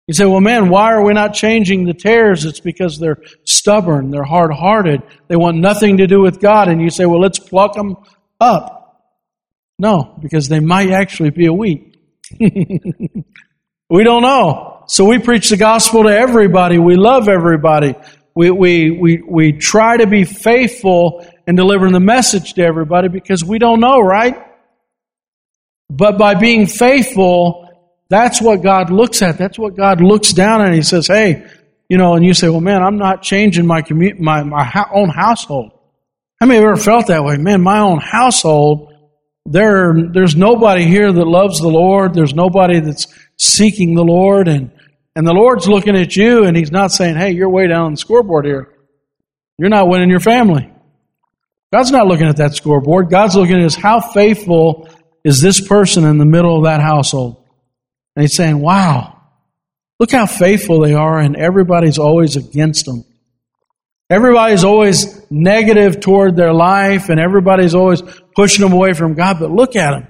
[0.08, 2.46] You say, well, man, why are we not changing the tares?
[2.46, 6.70] It's because they're stubborn, they're hard hearted, they want nothing to do with God.
[6.70, 7.98] And you say, well, let's pluck them
[8.40, 9.04] up.
[9.78, 11.98] No, because they might actually be a wheat.
[12.40, 14.84] we don't know.
[14.88, 16.80] So we preach the gospel to everybody.
[16.80, 17.94] We love everybody.
[18.34, 23.44] We, we, we, we try to be faithful in delivering the message to everybody because
[23.44, 24.36] we don't know, right?
[25.90, 27.67] But by being faithful,
[28.10, 29.38] that's what God looks at.
[29.38, 30.74] That's what God looks down at.
[30.74, 31.46] He says, hey,
[31.90, 35.10] you know, and you say, well, man, I'm not changing my commu- my, my own
[35.10, 35.72] household.
[36.40, 37.38] How many of you ever felt that way?
[37.38, 38.94] Man, my own household,
[39.46, 42.14] there, there's nobody here that loves the Lord.
[42.14, 44.48] There's nobody that's seeking the Lord.
[44.48, 44.72] And,
[45.16, 47.92] and the Lord's looking at you and He's not saying, hey, you're way down on
[47.94, 48.74] the scoreboard here.
[49.58, 50.72] You're not winning your family.
[51.74, 53.10] God's not looking at that scoreboard.
[53.10, 54.90] God's looking at is how faithful
[55.24, 57.37] is this person in the middle of that household.
[58.18, 59.16] And He's saying, wow,
[60.00, 63.06] look how faithful they are and everybody's always against them.
[64.10, 68.02] Everybody's always negative toward their life and everybody's always
[68.36, 70.08] pushing them away from God, but look at them.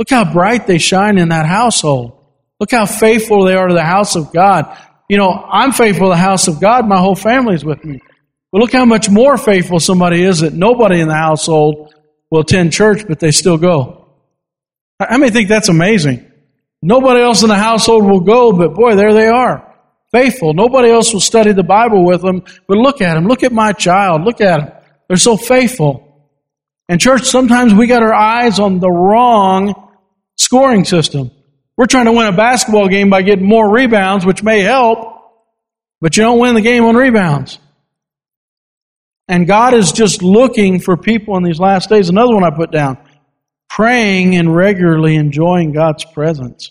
[0.00, 2.18] Look how bright they shine in that household.
[2.58, 4.76] Look how faithful they are to the house of God.
[5.08, 6.88] You know, I'm faithful to the house of God.
[6.88, 8.00] My whole family's with me.
[8.50, 11.94] But look how much more faithful somebody is that nobody in the household
[12.32, 14.08] will attend church, but they still go.
[14.98, 16.31] How many think that's amazing?
[16.82, 19.72] Nobody else in the household will go, but boy, there they are
[20.12, 20.52] faithful.
[20.52, 23.26] Nobody else will study the Bible with them, but look at them.
[23.26, 24.22] Look at my child.
[24.22, 24.72] Look at them.
[25.08, 26.08] They're so faithful.
[26.88, 29.90] And church, sometimes we got our eyes on the wrong
[30.36, 31.30] scoring system.
[31.76, 35.08] We're trying to win a basketball game by getting more rebounds, which may help,
[36.00, 37.58] but you don't win the game on rebounds.
[39.28, 42.10] And God is just looking for people in these last days.
[42.10, 42.98] Another one I put down.
[43.76, 46.70] Praying and regularly enjoying God's presence.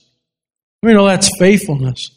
[0.83, 2.11] You know that's faithfulness.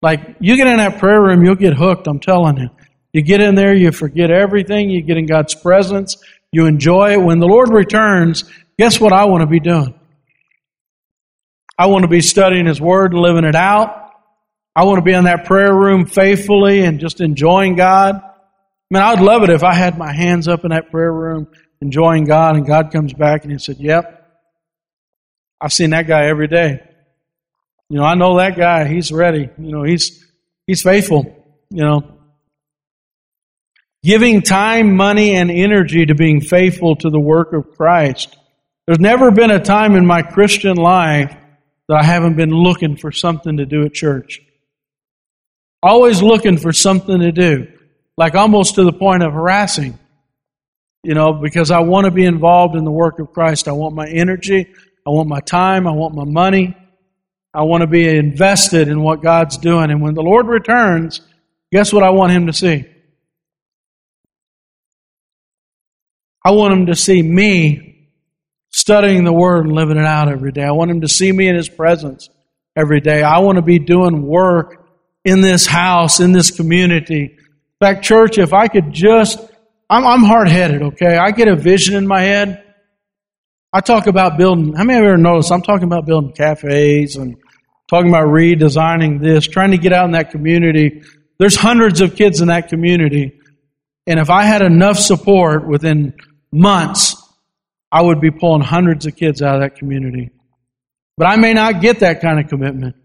[0.00, 2.70] Like, you get in that prayer room, you'll get hooked, I'm telling you.
[3.12, 6.16] You get in there, you forget everything, you get in God's presence,
[6.50, 7.22] you enjoy it.
[7.22, 8.44] When the Lord returns,
[8.78, 9.98] guess what I want to be doing?
[11.78, 14.12] I want to be studying His Word and living it out.
[14.74, 18.14] I want to be in that prayer room faithfully and just enjoying God.
[18.16, 18.30] I
[18.90, 21.48] mean, I'd love it if I had my hands up in that prayer room
[21.80, 24.16] enjoying God and God comes back and He said, Yep,
[25.60, 26.80] I've seen that guy every day.
[27.88, 28.86] You know, I know that guy.
[28.86, 29.48] He's ready.
[29.58, 30.24] You know, he's
[30.66, 31.44] he's faithful.
[31.70, 32.18] You know,
[34.02, 38.36] giving time, money, and energy to being faithful to the work of Christ.
[38.86, 41.36] There's never been a time in my Christian life
[41.88, 44.40] that I haven't been looking for something to do at church.
[45.82, 47.68] Always looking for something to do,
[48.16, 49.98] like almost to the point of harassing.
[51.06, 53.68] You know, because I want to be involved in the work of Christ.
[53.68, 54.66] I want my energy.
[55.06, 55.86] I want my time.
[55.86, 56.76] I want my money.
[57.54, 59.92] I want to be invested in what God's doing.
[59.92, 61.20] And when the Lord returns,
[61.70, 62.86] guess what I want him to see?
[66.44, 68.10] I want him to see me
[68.70, 70.64] studying the Word and living it out every day.
[70.64, 72.28] I want him to see me in his presence
[72.74, 73.22] every day.
[73.22, 74.84] I want to be doing work
[75.24, 77.36] in this house, in this community.
[77.36, 77.38] In
[77.78, 79.38] fact, church, if I could just,
[79.88, 81.16] I'm, I'm hard headed, okay?
[81.16, 82.64] I get a vision in my head.
[83.72, 87.16] I talk about building, how many of you ever noticed I'm talking about building cafes
[87.16, 87.36] and
[87.88, 91.02] talking about redesigning this, trying to get out in that community.
[91.38, 93.38] There's hundreds of kids in that community.
[94.06, 96.14] And if I had enough support within
[96.50, 97.22] months,
[97.92, 100.30] I would be pulling hundreds of kids out of that community.
[101.16, 102.96] But I may not get that kind of commitment.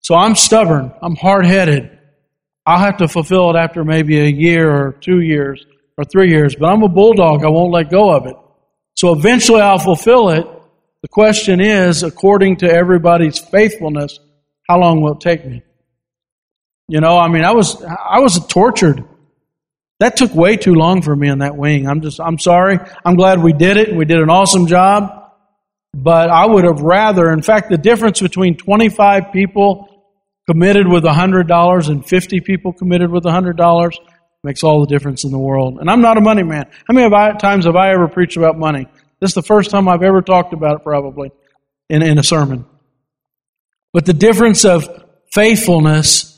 [0.00, 0.92] So I'm stubborn.
[1.02, 1.98] I'm hard headed.
[2.66, 5.64] I'll have to fulfill it after maybe a year or two years
[6.00, 7.44] or three years, but I'm a bulldog.
[7.44, 8.36] I won't let go of it.
[8.96, 10.46] So eventually I'll fulfill it,
[11.02, 14.18] the question is, according to everybody's faithfulness,
[14.68, 15.62] how long will it take me?
[16.88, 19.04] You know, I mean, I was, I was tortured.
[20.00, 21.86] That took way too long for me in that wing.
[21.86, 22.78] I'm just, I'm sorry.
[23.04, 23.94] I'm glad we did it.
[23.94, 25.32] We did an awesome job.
[25.94, 29.88] But I would have rather, in fact, the difference between 25 people
[30.48, 33.94] committed with $100 and 50 people committed with $100
[34.42, 35.78] makes all the difference in the world.
[35.80, 36.70] And I'm not a money man.
[36.88, 38.86] How many times have I ever preached about money?
[39.20, 41.30] This is the first time I've ever talked about it, probably,
[41.88, 42.64] in, in a sermon.
[43.92, 44.88] But the difference of
[45.32, 46.30] faithfulness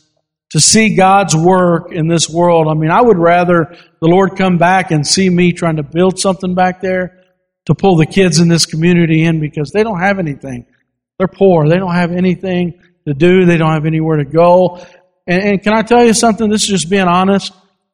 [0.53, 2.69] to see God's work in this world.
[2.69, 6.19] I mean, I would rather the Lord come back and see me trying to build
[6.19, 7.25] something back there
[7.67, 10.67] to pull the kids in this community in because they don't have anything.
[11.19, 11.69] They're poor.
[11.69, 13.47] They don't have anything to do.
[13.47, 14.85] They don't have anywhere to go.
[15.27, 16.51] And, and can I tell you something?
[16.51, 17.53] This is just being honest.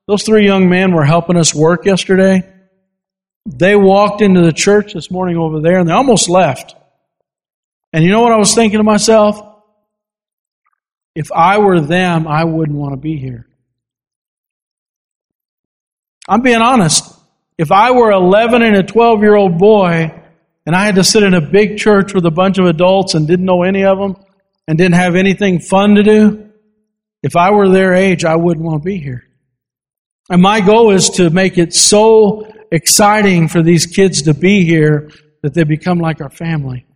[0.09, 2.42] Those three young men were helping us work yesterday.
[3.44, 6.74] They walked into the church this morning over there and they almost left.
[7.92, 9.38] And you know what I was thinking to myself?
[11.14, 13.46] If I were them, I wouldn't want to be here.
[16.26, 17.04] I'm being honest.
[17.59, 20.11] If I were 11 and a 12 year old boy
[20.64, 23.28] and I had to sit in a big church with a bunch of adults and
[23.28, 24.16] didn't know any of them
[24.66, 26.50] and didn't have anything fun to do,
[27.22, 29.28] if I were their age, I wouldn't want to be here.
[30.31, 35.11] And my goal is to make it so exciting for these kids to be here
[35.43, 36.87] that they become like our family.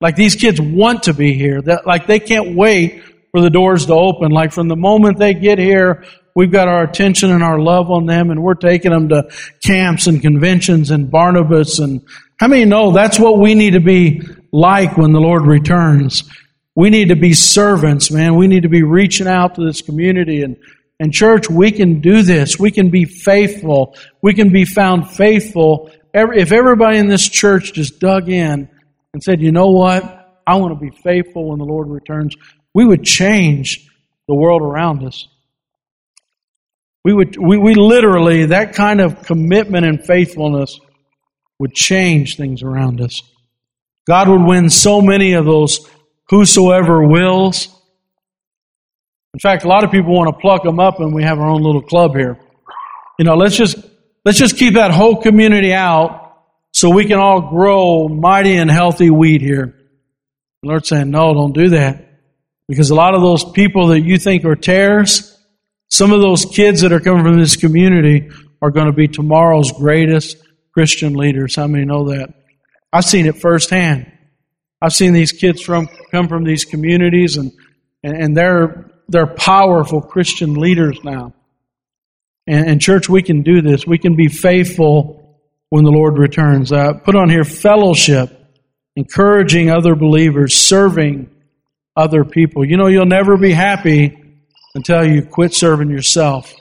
[0.00, 1.60] Like these kids want to be here.
[1.62, 4.32] That like they can't wait for the doors to open.
[4.32, 8.06] Like from the moment they get here, we've got our attention and our love on
[8.06, 9.30] them and we're taking them to
[9.62, 12.02] camps and conventions and Barnabas and
[12.40, 14.22] How many know that's what we need to be
[14.52, 16.24] like when the Lord returns?
[16.74, 18.36] We need to be servants, man.
[18.36, 20.56] We need to be reaching out to this community and
[21.00, 22.58] and church, we can do this.
[22.58, 23.96] We can be faithful.
[24.20, 25.90] We can be found faithful.
[26.12, 28.68] If everybody in this church just dug in
[29.14, 30.42] and said, you know what?
[30.46, 32.36] I want to be faithful when the Lord returns,
[32.74, 33.88] we would change
[34.28, 35.26] the world around us.
[37.02, 40.78] We would, we, we literally, that kind of commitment and faithfulness
[41.58, 43.22] would change things around us.
[44.06, 45.80] God would win so many of those
[46.28, 47.68] whosoever wills
[49.32, 51.48] in fact, a lot of people want to pluck them up and we have our
[51.48, 52.38] own little club here.
[53.18, 53.76] You know, let's just,
[54.24, 56.38] let's just keep that whole community out
[56.72, 59.76] so we can all grow mighty and healthy wheat here.
[60.62, 62.06] The Lord's saying, no, don't do that.
[62.68, 65.36] Because a lot of those people that you think are tares,
[65.88, 68.30] some of those kids that are coming from this community
[68.62, 70.36] are going to be tomorrow's greatest
[70.72, 71.56] Christian leaders.
[71.56, 72.34] How many know that?
[72.92, 74.10] I've seen it firsthand.
[74.82, 77.52] I've seen these kids from come from these communities and,
[78.02, 81.34] and, and they're they're powerful Christian leaders now.
[82.46, 83.86] And, and, church, we can do this.
[83.86, 85.38] We can be faithful
[85.68, 86.72] when the Lord returns.
[86.72, 88.30] Uh, put on here fellowship,
[88.96, 91.28] encouraging other believers, serving
[91.96, 92.64] other people.
[92.64, 94.16] You know, you'll never be happy
[94.74, 96.54] until you quit serving yourself.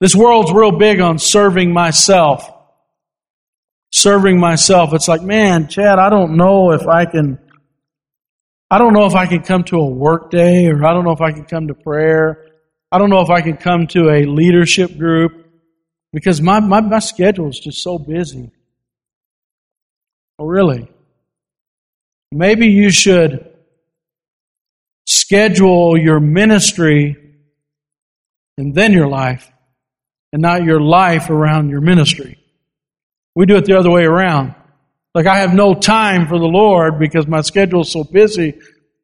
[0.00, 2.50] This world's real big on serving myself.
[3.92, 4.94] Serving myself.
[4.94, 7.38] It's like, man, Chad, I don't know if I can
[8.72, 11.12] I don't know if I can come to a work day or I don't know
[11.12, 12.46] if I can come to prayer.
[12.90, 15.46] I don't know if I can come to a leadership group
[16.10, 18.50] because my, my, my schedule is just so busy.
[20.38, 20.88] Oh, really?
[22.30, 23.46] Maybe you should
[25.06, 27.18] schedule your ministry
[28.56, 29.52] and then your life
[30.32, 32.38] and not your life around your ministry.
[33.34, 34.54] We do it the other way around.
[35.14, 38.58] Like I have no time for the Lord because my schedule is so busy.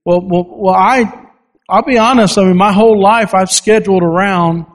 [0.05, 1.29] Well, well, well, I,
[1.69, 2.39] I'll be honest.
[2.39, 4.67] I mean, my whole life I've scheduled around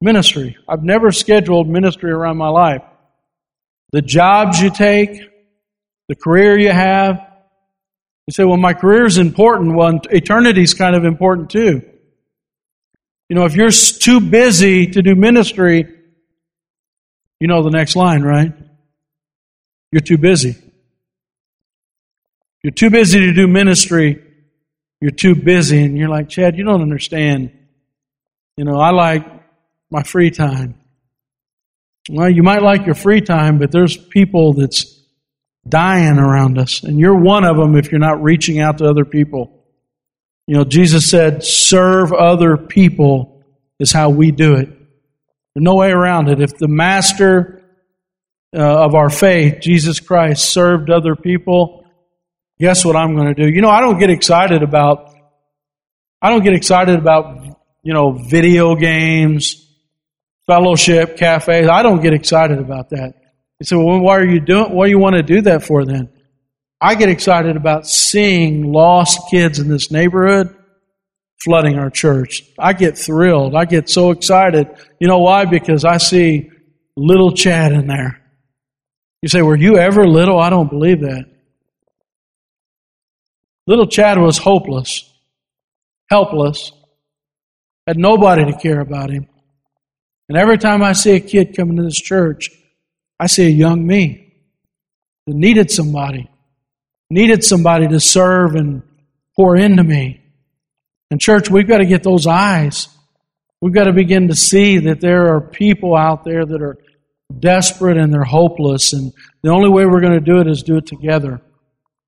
[0.00, 0.56] ministry.
[0.68, 2.82] I've never scheduled ministry around my life.
[3.92, 5.20] The jobs you take,
[6.08, 7.20] the career you have.
[8.26, 9.76] You say, well, my career is important.
[9.76, 11.82] Well, eternity is kind of important too.
[13.28, 15.86] You know, if you're too busy to do ministry,
[17.38, 18.52] you know the next line, right?
[19.92, 20.56] You're too busy.
[22.64, 24.24] You're too busy to do ministry.
[24.98, 25.84] You're too busy.
[25.84, 27.52] And you're like, Chad, you don't understand.
[28.56, 29.26] You know, I like
[29.90, 30.80] my free time.
[32.08, 34.98] Well, you might like your free time, but there's people that's
[35.68, 36.82] dying around us.
[36.82, 39.62] And you're one of them if you're not reaching out to other people.
[40.46, 43.44] You know, Jesus said, serve other people
[43.78, 44.68] is how we do it.
[44.68, 46.40] There's no way around it.
[46.40, 47.62] If the master
[48.56, 51.83] uh, of our faith, Jesus Christ, served other people,
[52.58, 53.48] guess what I'm going to do?
[53.48, 55.14] You know, I don't get excited about,
[56.22, 57.44] I don't get excited about,
[57.82, 59.66] you know, video games,
[60.46, 61.68] fellowship, cafes.
[61.68, 63.14] I don't get excited about that.
[63.60, 65.84] You say, well, why are you doing, what do you want to do that for
[65.84, 66.10] then?
[66.80, 70.54] I get excited about seeing lost kids in this neighborhood
[71.42, 72.42] flooding our church.
[72.58, 73.54] I get thrilled.
[73.54, 74.68] I get so excited.
[74.98, 75.44] You know why?
[75.44, 76.50] Because I see
[76.96, 78.20] little Chad in there.
[79.22, 80.38] You say, were you ever little?
[80.38, 81.24] I don't believe that.
[83.66, 85.10] Little Chad was hopeless,
[86.10, 86.72] helpless,
[87.86, 89.26] had nobody to care about him.
[90.28, 92.50] And every time I see a kid coming to this church,
[93.18, 94.34] I see a young me
[95.26, 96.28] that needed somebody,
[97.10, 98.82] needed somebody to serve and
[99.36, 100.22] pour into me.
[101.10, 102.88] And church, we've got to get those eyes.
[103.60, 106.76] We've got to begin to see that there are people out there that are
[107.38, 108.92] desperate and they're hopeless.
[108.92, 109.12] And
[109.42, 111.40] the only way we're going to do it is do it together.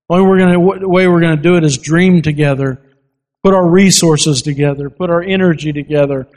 [0.09, 2.81] Only we're gonna, way we're going to do it is dream together,
[3.43, 6.29] put our resources together, put our energy together,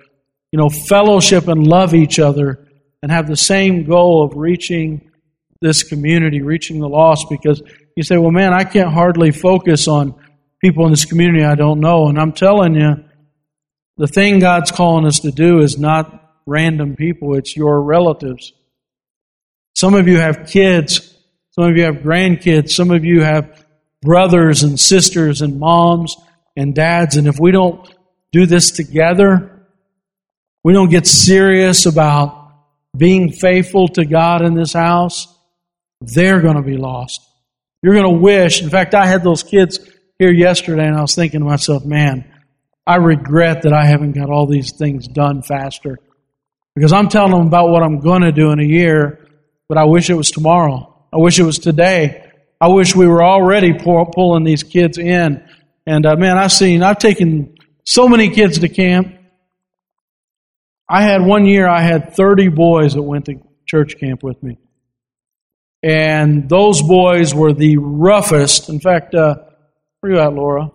[0.51, 2.67] you know, fellowship and love each other,
[3.01, 5.11] and have the same goal of reaching
[5.61, 7.27] this community, reaching the lost.
[7.29, 7.61] Because
[7.95, 10.15] you say, well, man, I can't hardly focus on
[10.61, 12.07] people in this community I don't know.
[12.07, 13.03] And I'm telling you,
[13.97, 16.15] the thing God's calling us to do is not
[16.45, 18.53] random people, it's your relatives.
[19.75, 21.15] Some of you have kids
[21.59, 22.69] some of you have grandkids.
[22.69, 23.65] Some of you have
[24.01, 26.15] brothers and sisters and moms
[26.55, 27.17] and dads.
[27.17, 27.85] And if we don't
[28.31, 29.67] do this together,
[30.63, 32.53] we don't get serious about
[32.95, 35.27] being faithful to God in this house,
[35.99, 37.27] they're going to be lost.
[37.83, 38.61] You're going to wish.
[38.61, 39.81] In fact, I had those kids
[40.17, 42.23] here yesterday and I was thinking to myself, man,
[42.87, 45.99] I regret that I haven't got all these things done faster.
[46.73, 49.27] Because I'm telling them about what I'm going to do in a year,
[49.67, 50.88] but I wish it was tomorrow.
[51.11, 52.31] I wish it was today.
[52.61, 55.43] I wish we were already pull, pulling these kids in.
[55.85, 57.55] And uh, man, I've seen, I've taken
[57.85, 59.15] so many kids to camp.
[60.87, 64.57] I had one year, I had 30 boys that went to church camp with me.
[65.81, 68.69] And those boys were the roughest.
[68.69, 69.35] In fact, uh,
[70.01, 70.71] where you at, Laura?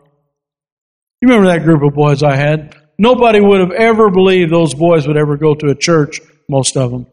[1.21, 2.77] You remember that group of boys I had?
[2.99, 6.91] Nobody would have ever believed those boys would ever go to a church, most of
[6.91, 7.07] them.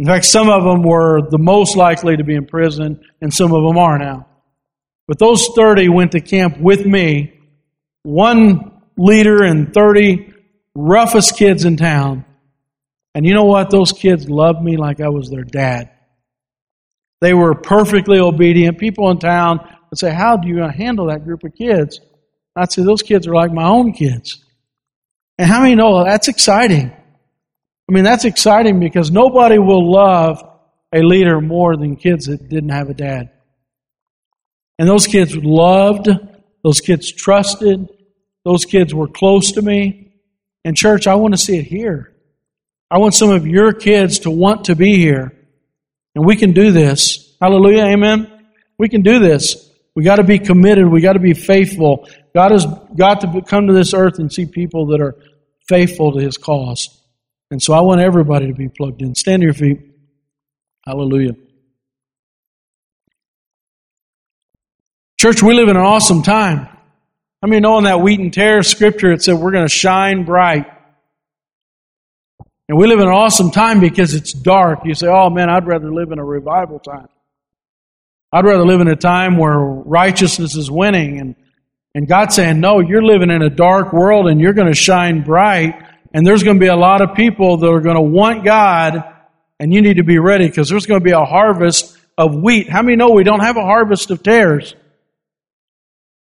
[0.00, 3.52] In fact, some of them were the most likely to be in prison, and some
[3.52, 4.26] of them are now.
[5.06, 7.38] But those 30 went to camp with me,
[8.02, 10.32] one leader and 30
[10.74, 12.24] roughest kids in town.
[13.14, 13.68] And you know what?
[13.68, 15.90] Those kids loved me like I was their dad.
[17.20, 18.78] They were perfectly obedient.
[18.78, 22.00] People in town would say, How do you handle that group of kids?
[22.56, 24.42] I'd say, Those kids are like my own kids.
[25.36, 26.90] And how many know that's exciting?
[27.90, 30.40] I mean, that's exciting because nobody will love
[30.94, 33.32] a leader more than kids that didn't have a dad.
[34.78, 36.08] And those kids loved,
[36.62, 37.88] those kids trusted,
[38.44, 40.12] those kids were close to me.
[40.64, 42.14] And church, I want to see it here.
[42.92, 45.32] I want some of your kids to want to be here.
[46.14, 47.36] And we can do this.
[47.40, 47.86] Hallelujah.
[47.86, 48.30] Amen.
[48.78, 49.68] We can do this.
[49.96, 50.86] We got to be committed.
[50.86, 52.08] We got to be faithful.
[52.36, 55.16] God has got to come to this earth and see people that are
[55.66, 56.99] faithful to His cause.
[57.50, 59.14] And so I want everybody to be plugged in.
[59.14, 59.80] Stand to your feet.
[60.86, 61.34] Hallelujah.
[65.18, 66.68] Church, we live in an awesome time.
[67.42, 70.66] I mean, knowing that wheat and tare scripture, it said we're going to shine bright.
[72.68, 74.80] And we live in an awesome time because it's dark.
[74.84, 77.08] You say, oh man, I'd rather live in a revival time.
[78.32, 81.34] I'd rather live in a time where righteousness is winning and,
[81.96, 85.22] and God's saying, no, you're living in a dark world and you're going to shine
[85.22, 85.74] bright
[86.12, 89.04] and there's going to be a lot of people that are going to want God,
[89.58, 92.68] and you need to be ready because there's going to be a harvest of wheat.
[92.68, 94.74] How many know we don't have a harvest of tares?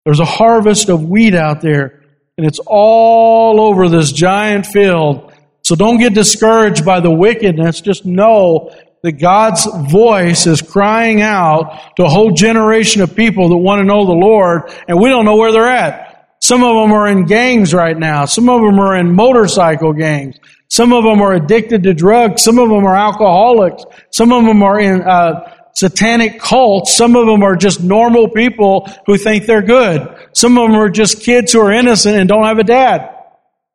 [0.04, 2.02] There's a harvest of wheat out there,
[2.36, 5.32] and it's all over this giant field.
[5.62, 7.80] So don't get discouraged by the wickedness.
[7.80, 13.56] Just know that God's voice is crying out to a whole generation of people that
[13.56, 16.11] want to know the Lord, and we don't know where they're at.
[16.42, 18.24] Some of them are in gangs right now.
[18.24, 20.40] Some of them are in motorcycle gangs.
[20.66, 22.42] Some of them are addicted to drugs.
[22.42, 23.84] Some of them are alcoholics.
[24.10, 26.96] Some of them are in uh, satanic cults.
[26.96, 30.02] Some of them are just normal people who think they're good.
[30.32, 33.08] Some of them are just kids who are innocent and don't have a dad.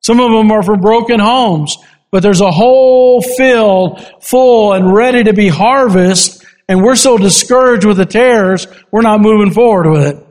[0.02, 1.78] Some of them are from broken homes.
[2.12, 7.86] But there's a whole field full and ready to be harvest, and we're so discouraged
[7.86, 10.27] with the tares, we're not moving forward with it.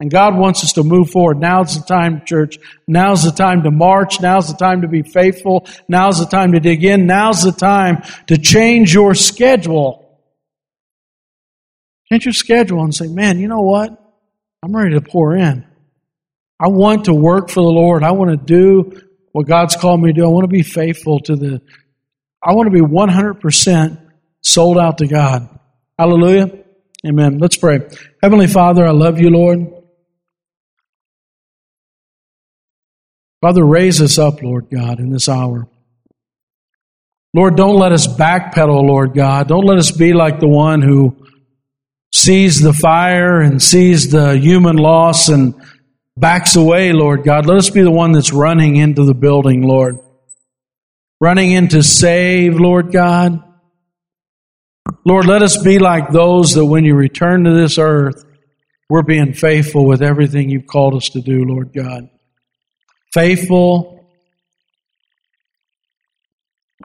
[0.00, 1.38] And God wants us to move forward.
[1.38, 2.58] Now's the time, church.
[2.88, 4.18] Now's the time to march.
[4.18, 5.66] Now's the time to be faithful.
[5.88, 7.06] Now's the time to dig in.
[7.06, 10.18] Now's the time to change your schedule.
[12.10, 13.90] Change your schedule and say, man, you know what?
[14.62, 15.66] I'm ready to pour in.
[16.58, 18.02] I want to work for the Lord.
[18.02, 20.24] I want to do what God's called me to do.
[20.24, 21.60] I want to be faithful to the,
[22.42, 25.58] I want to be 100% sold out to God.
[25.98, 26.50] Hallelujah.
[27.06, 27.38] Amen.
[27.38, 27.80] Let's pray.
[28.22, 29.79] Heavenly Father, I love you, Lord.
[33.40, 35.66] Father, raise us up, Lord God, in this hour.
[37.32, 39.48] Lord, don't let us backpedal, Lord God.
[39.48, 41.16] Don't let us be like the one who
[42.12, 45.54] sees the fire and sees the human loss and
[46.16, 47.46] backs away, Lord God.
[47.46, 49.98] Let us be the one that's running into the building, Lord.
[51.18, 53.42] Running in to save, Lord God.
[55.06, 58.24] Lord, let us be like those that when you return to this earth,
[58.90, 62.10] we're being faithful with everything you've called us to do, Lord God
[63.12, 64.06] faithful,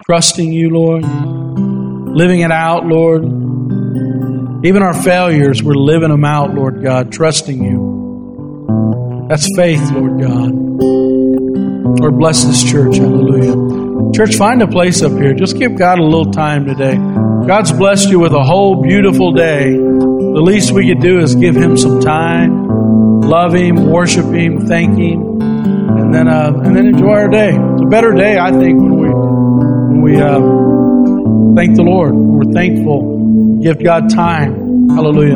[0.06, 3.24] trusting you, Lord, living it out, Lord.
[4.66, 9.28] Even our failures, we're living them out, Lord God, trusting you.
[9.30, 10.52] That's faith, Lord God.
[12.00, 12.98] Lord, bless this church.
[12.98, 14.12] Hallelujah.
[14.14, 15.34] Church, find a place up here.
[15.34, 16.96] Just give God a little time today.
[16.96, 19.72] God's blessed you with a whole beautiful day.
[19.72, 24.98] The least we could do is give Him some time, love Him, worship Him, thank
[24.98, 25.36] Him
[26.16, 27.50] then uh, and then enjoy our day.
[27.50, 30.40] It's a better day, I think, when we when we uh,
[31.56, 32.16] thank the Lord.
[32.16, 33.60] We're thankful.
[33.62, 34.90] Give God time.
[34.90, 35.36] Hallelujah.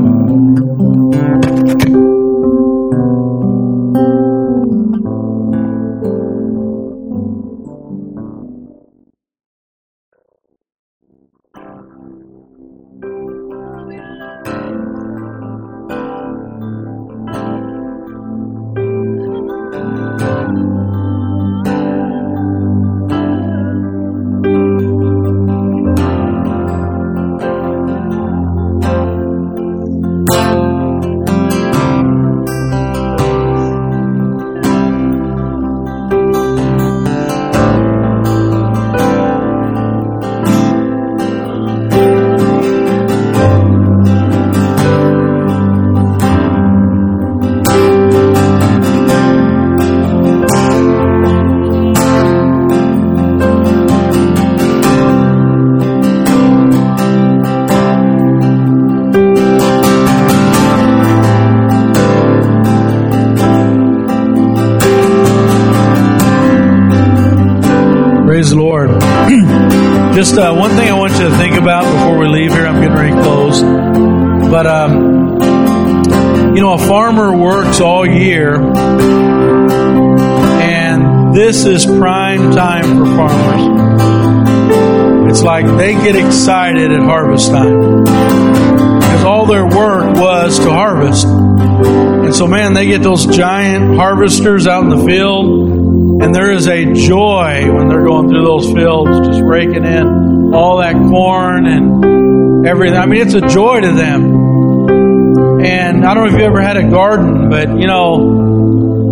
[85.62, 91.26] Like they get excited at harvest time because all their work was to harvest.
[91.26, 96.68] And so, man, they get those giant harvesters out in the field, and there is
[96.68, 102.66] a joy when they're going through those fields, just raking in all that corn and
[102.66, 102.98] everything.
[102.98, 105.60] I mean, it's a joy to them.
[105.62, 108.59] And I don't know if you ever had a garden, but you know,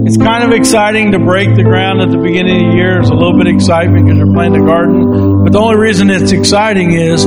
[0.08, 2.99] it's kind of exciting to break the ground at the beginning of the year.
[3.01, 5.43] It's a little bit exciting because you're planting a garden.
[5.43, 7.26] But the only reason it's exciting is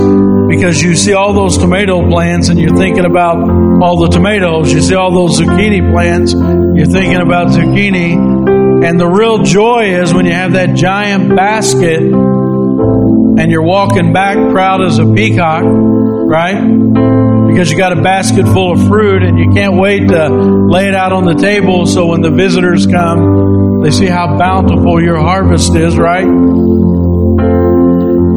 [0.49, 3.37] because you see all those tomato plants and you're thinking about
[3.83, 4.73] all the tomatoes.
[4.73, 8.83] You see all those zucchini plants, you're thinking about zucchini.
[8.83, 14.37] And the real joy is when you have that giant basket and you're walking back
[14.51, 17.30] proud as a peacock, right?
[17.51, 20.95] Because you got a basket full of fruit and you can't wait to lay it
[20.95, 25.75] out on the table so when the visitors come, they see how bountiful your harvest
[25.75, 26.25] is, right?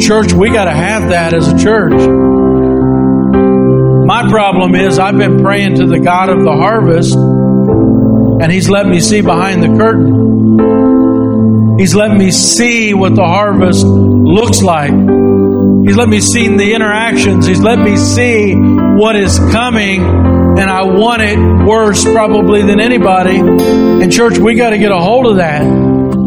[0.01, 1.93] Church, we got to have that as a church.
[4.07, 8.87] My problem is I've been praying to the God of the harvest and He's let
[8.87, 10.25] me see behind the curtain.
[11.79, 14.91] He's let me see what the harvest looks like.
[15.85, 17.47] He's let me see the interactions.
[17.47, 23.37] He's let me see what is coming, and I want it worse probably than anybody.
[23.37, 25.63] In church, we got to get a hold of that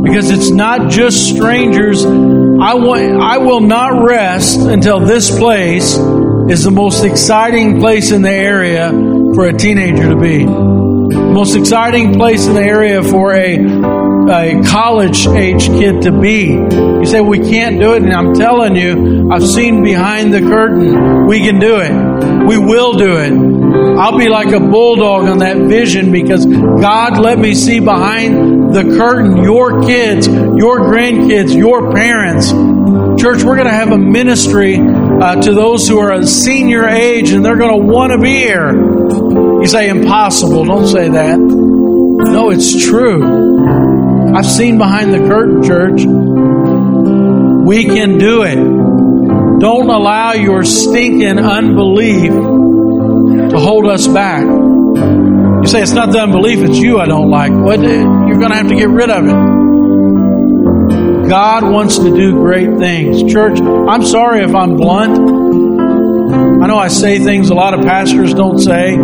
[0.04, 2.06] because it's not just strangers.
[2.06, 8.22] I want, I will not rest until this place is the most exciting place in
[8.22, 8.92] the area
[9.34, 10.46] for a teenager to be.
[10.46, 13.58] The most exciting place in the area for a
[14.30, 16.48] a college age kid to be.
[16.48, 21.28] You say we can't do it, and I'm telling you, I've seen behind the curtain.
[21.28, 22.48] We can do it.
[22.48, 23.32] We will do it.
[23.98, 28.84] I'll be like a bulldog on that vision because God let me see behind the
[28.98, 32.52] curtain your kids, your grandkids, your parents.
[33.22, 37.32] Church, we're going to have a ministry uh, to those who are a senior age
[37.32, 38.72] and they're going to want to be here.
[38.72, 40.66] You say impossible.
[40.66, 41.40] Don't say that.
[41.40, 44.07] No, it's true.
[44.36, 46.06] I've seen behind the curtain, church.
[47.66, 48.56] We can do it.
[49.60, 54.44] Don't allow your stinking unbelief to hold us back.
[54.44, 57.52] You say it's not the unbelief, it's you I don't like.
[57.52, 57.82] What?
[57.82, 59.58] You're going to have to get rid of it.
[61.30, 63.24] God wants to do great things.
[63.32, 65.18] Church, I'm sorry if I'm blunt.
[66.64, 68.96] I know I say things a lot of pastors don't say.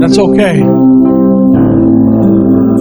[0.00, 0.60] That's okay.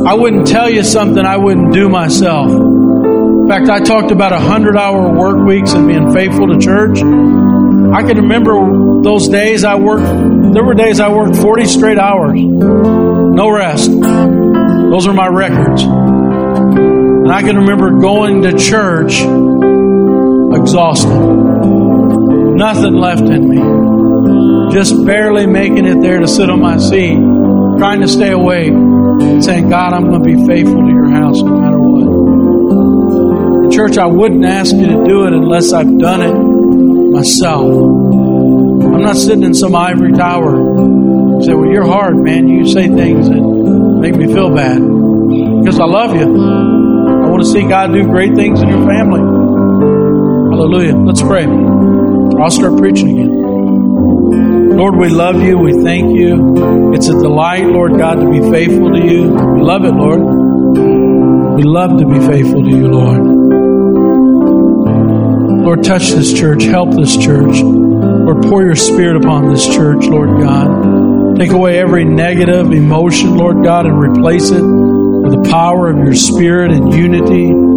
[0.08, 2.50] I wouldn't tell you something I wouldn't do myself.
[2.50, 7.00] In fact, I talked about a hundred hour work weeks and being faithful to church.
[7.00, 10.06] I can remember those days I worked,
[10.54, 12.40] there were days I worked 40 straight hours.
[12.40, 13.92] No rest.
[13.92, 15.84] Those are my records.
[15.84, 19.20] And I can remember going to church
[20.58, 21.20] exhausted.
[22.56, 24.72] Nothing left in me.
[24.74, 27.18] Just barely making it there to sit on my seat,
[27.78, 28.72] trying to stay awake
[29.44, 33.72] saying, God, I'm going to be faithful to your house no matter what.
[33.74, 36.34] Church, I wouldn't ask you to do it unless I've done it
[37.12, 37.66] myself.
[37.66, 40.52] I'm not sitting in some ivory tower.
[41.44, 42.48] Say, well, you're hard, man.
[42.48, 44.80] You say things that make me feel bad.
[44.80, 46.24] Because I love you.
[46.24, 49.20] I want to see God do great things in your family.
[49.20, 50.96] Hallelujah.
[50.96, 51.46] Let's pray.
[51.46, 54.57] I'll start preaching again.
[54.78, 55.58] Lord, we love you.
[55.58, 56.94] We thank you.
[56.94, 59.24] It's a delight, Lord God, to be faithful to you.
[59.32, 60.20] We love it, Lord.
[61.56, 63.24] We love to be faithful to you, Lord.
[65.66, 66.64] Lord, touch this church.
[66.66, 67.58] Help this church.
[67.58, 71.38] Lord, pour your spirit upon this church, Lord God.
[71.40, 76.14] Take away every negative emotion, Lord God, and replace it with the power of your
[76.14, 77.77] spirit and unity.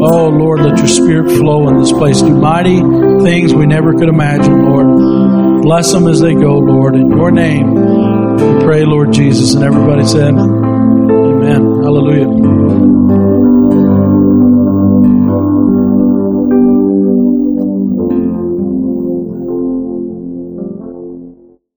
[0.00, 2.20] Oh, Lord, let your spirit flow in this place.
[2.20, 2.76] Do mighty
[3.24, 5.62] things we never could imagine, Lord.
[5.62, 6.94] Bless them as they go, Lord.
[6.94, 9.54] In your name, we pray, Lord Jesus.
[9.54, 11.82] And everybody said, Amen.
[11.82, 12.97] Hallelujah.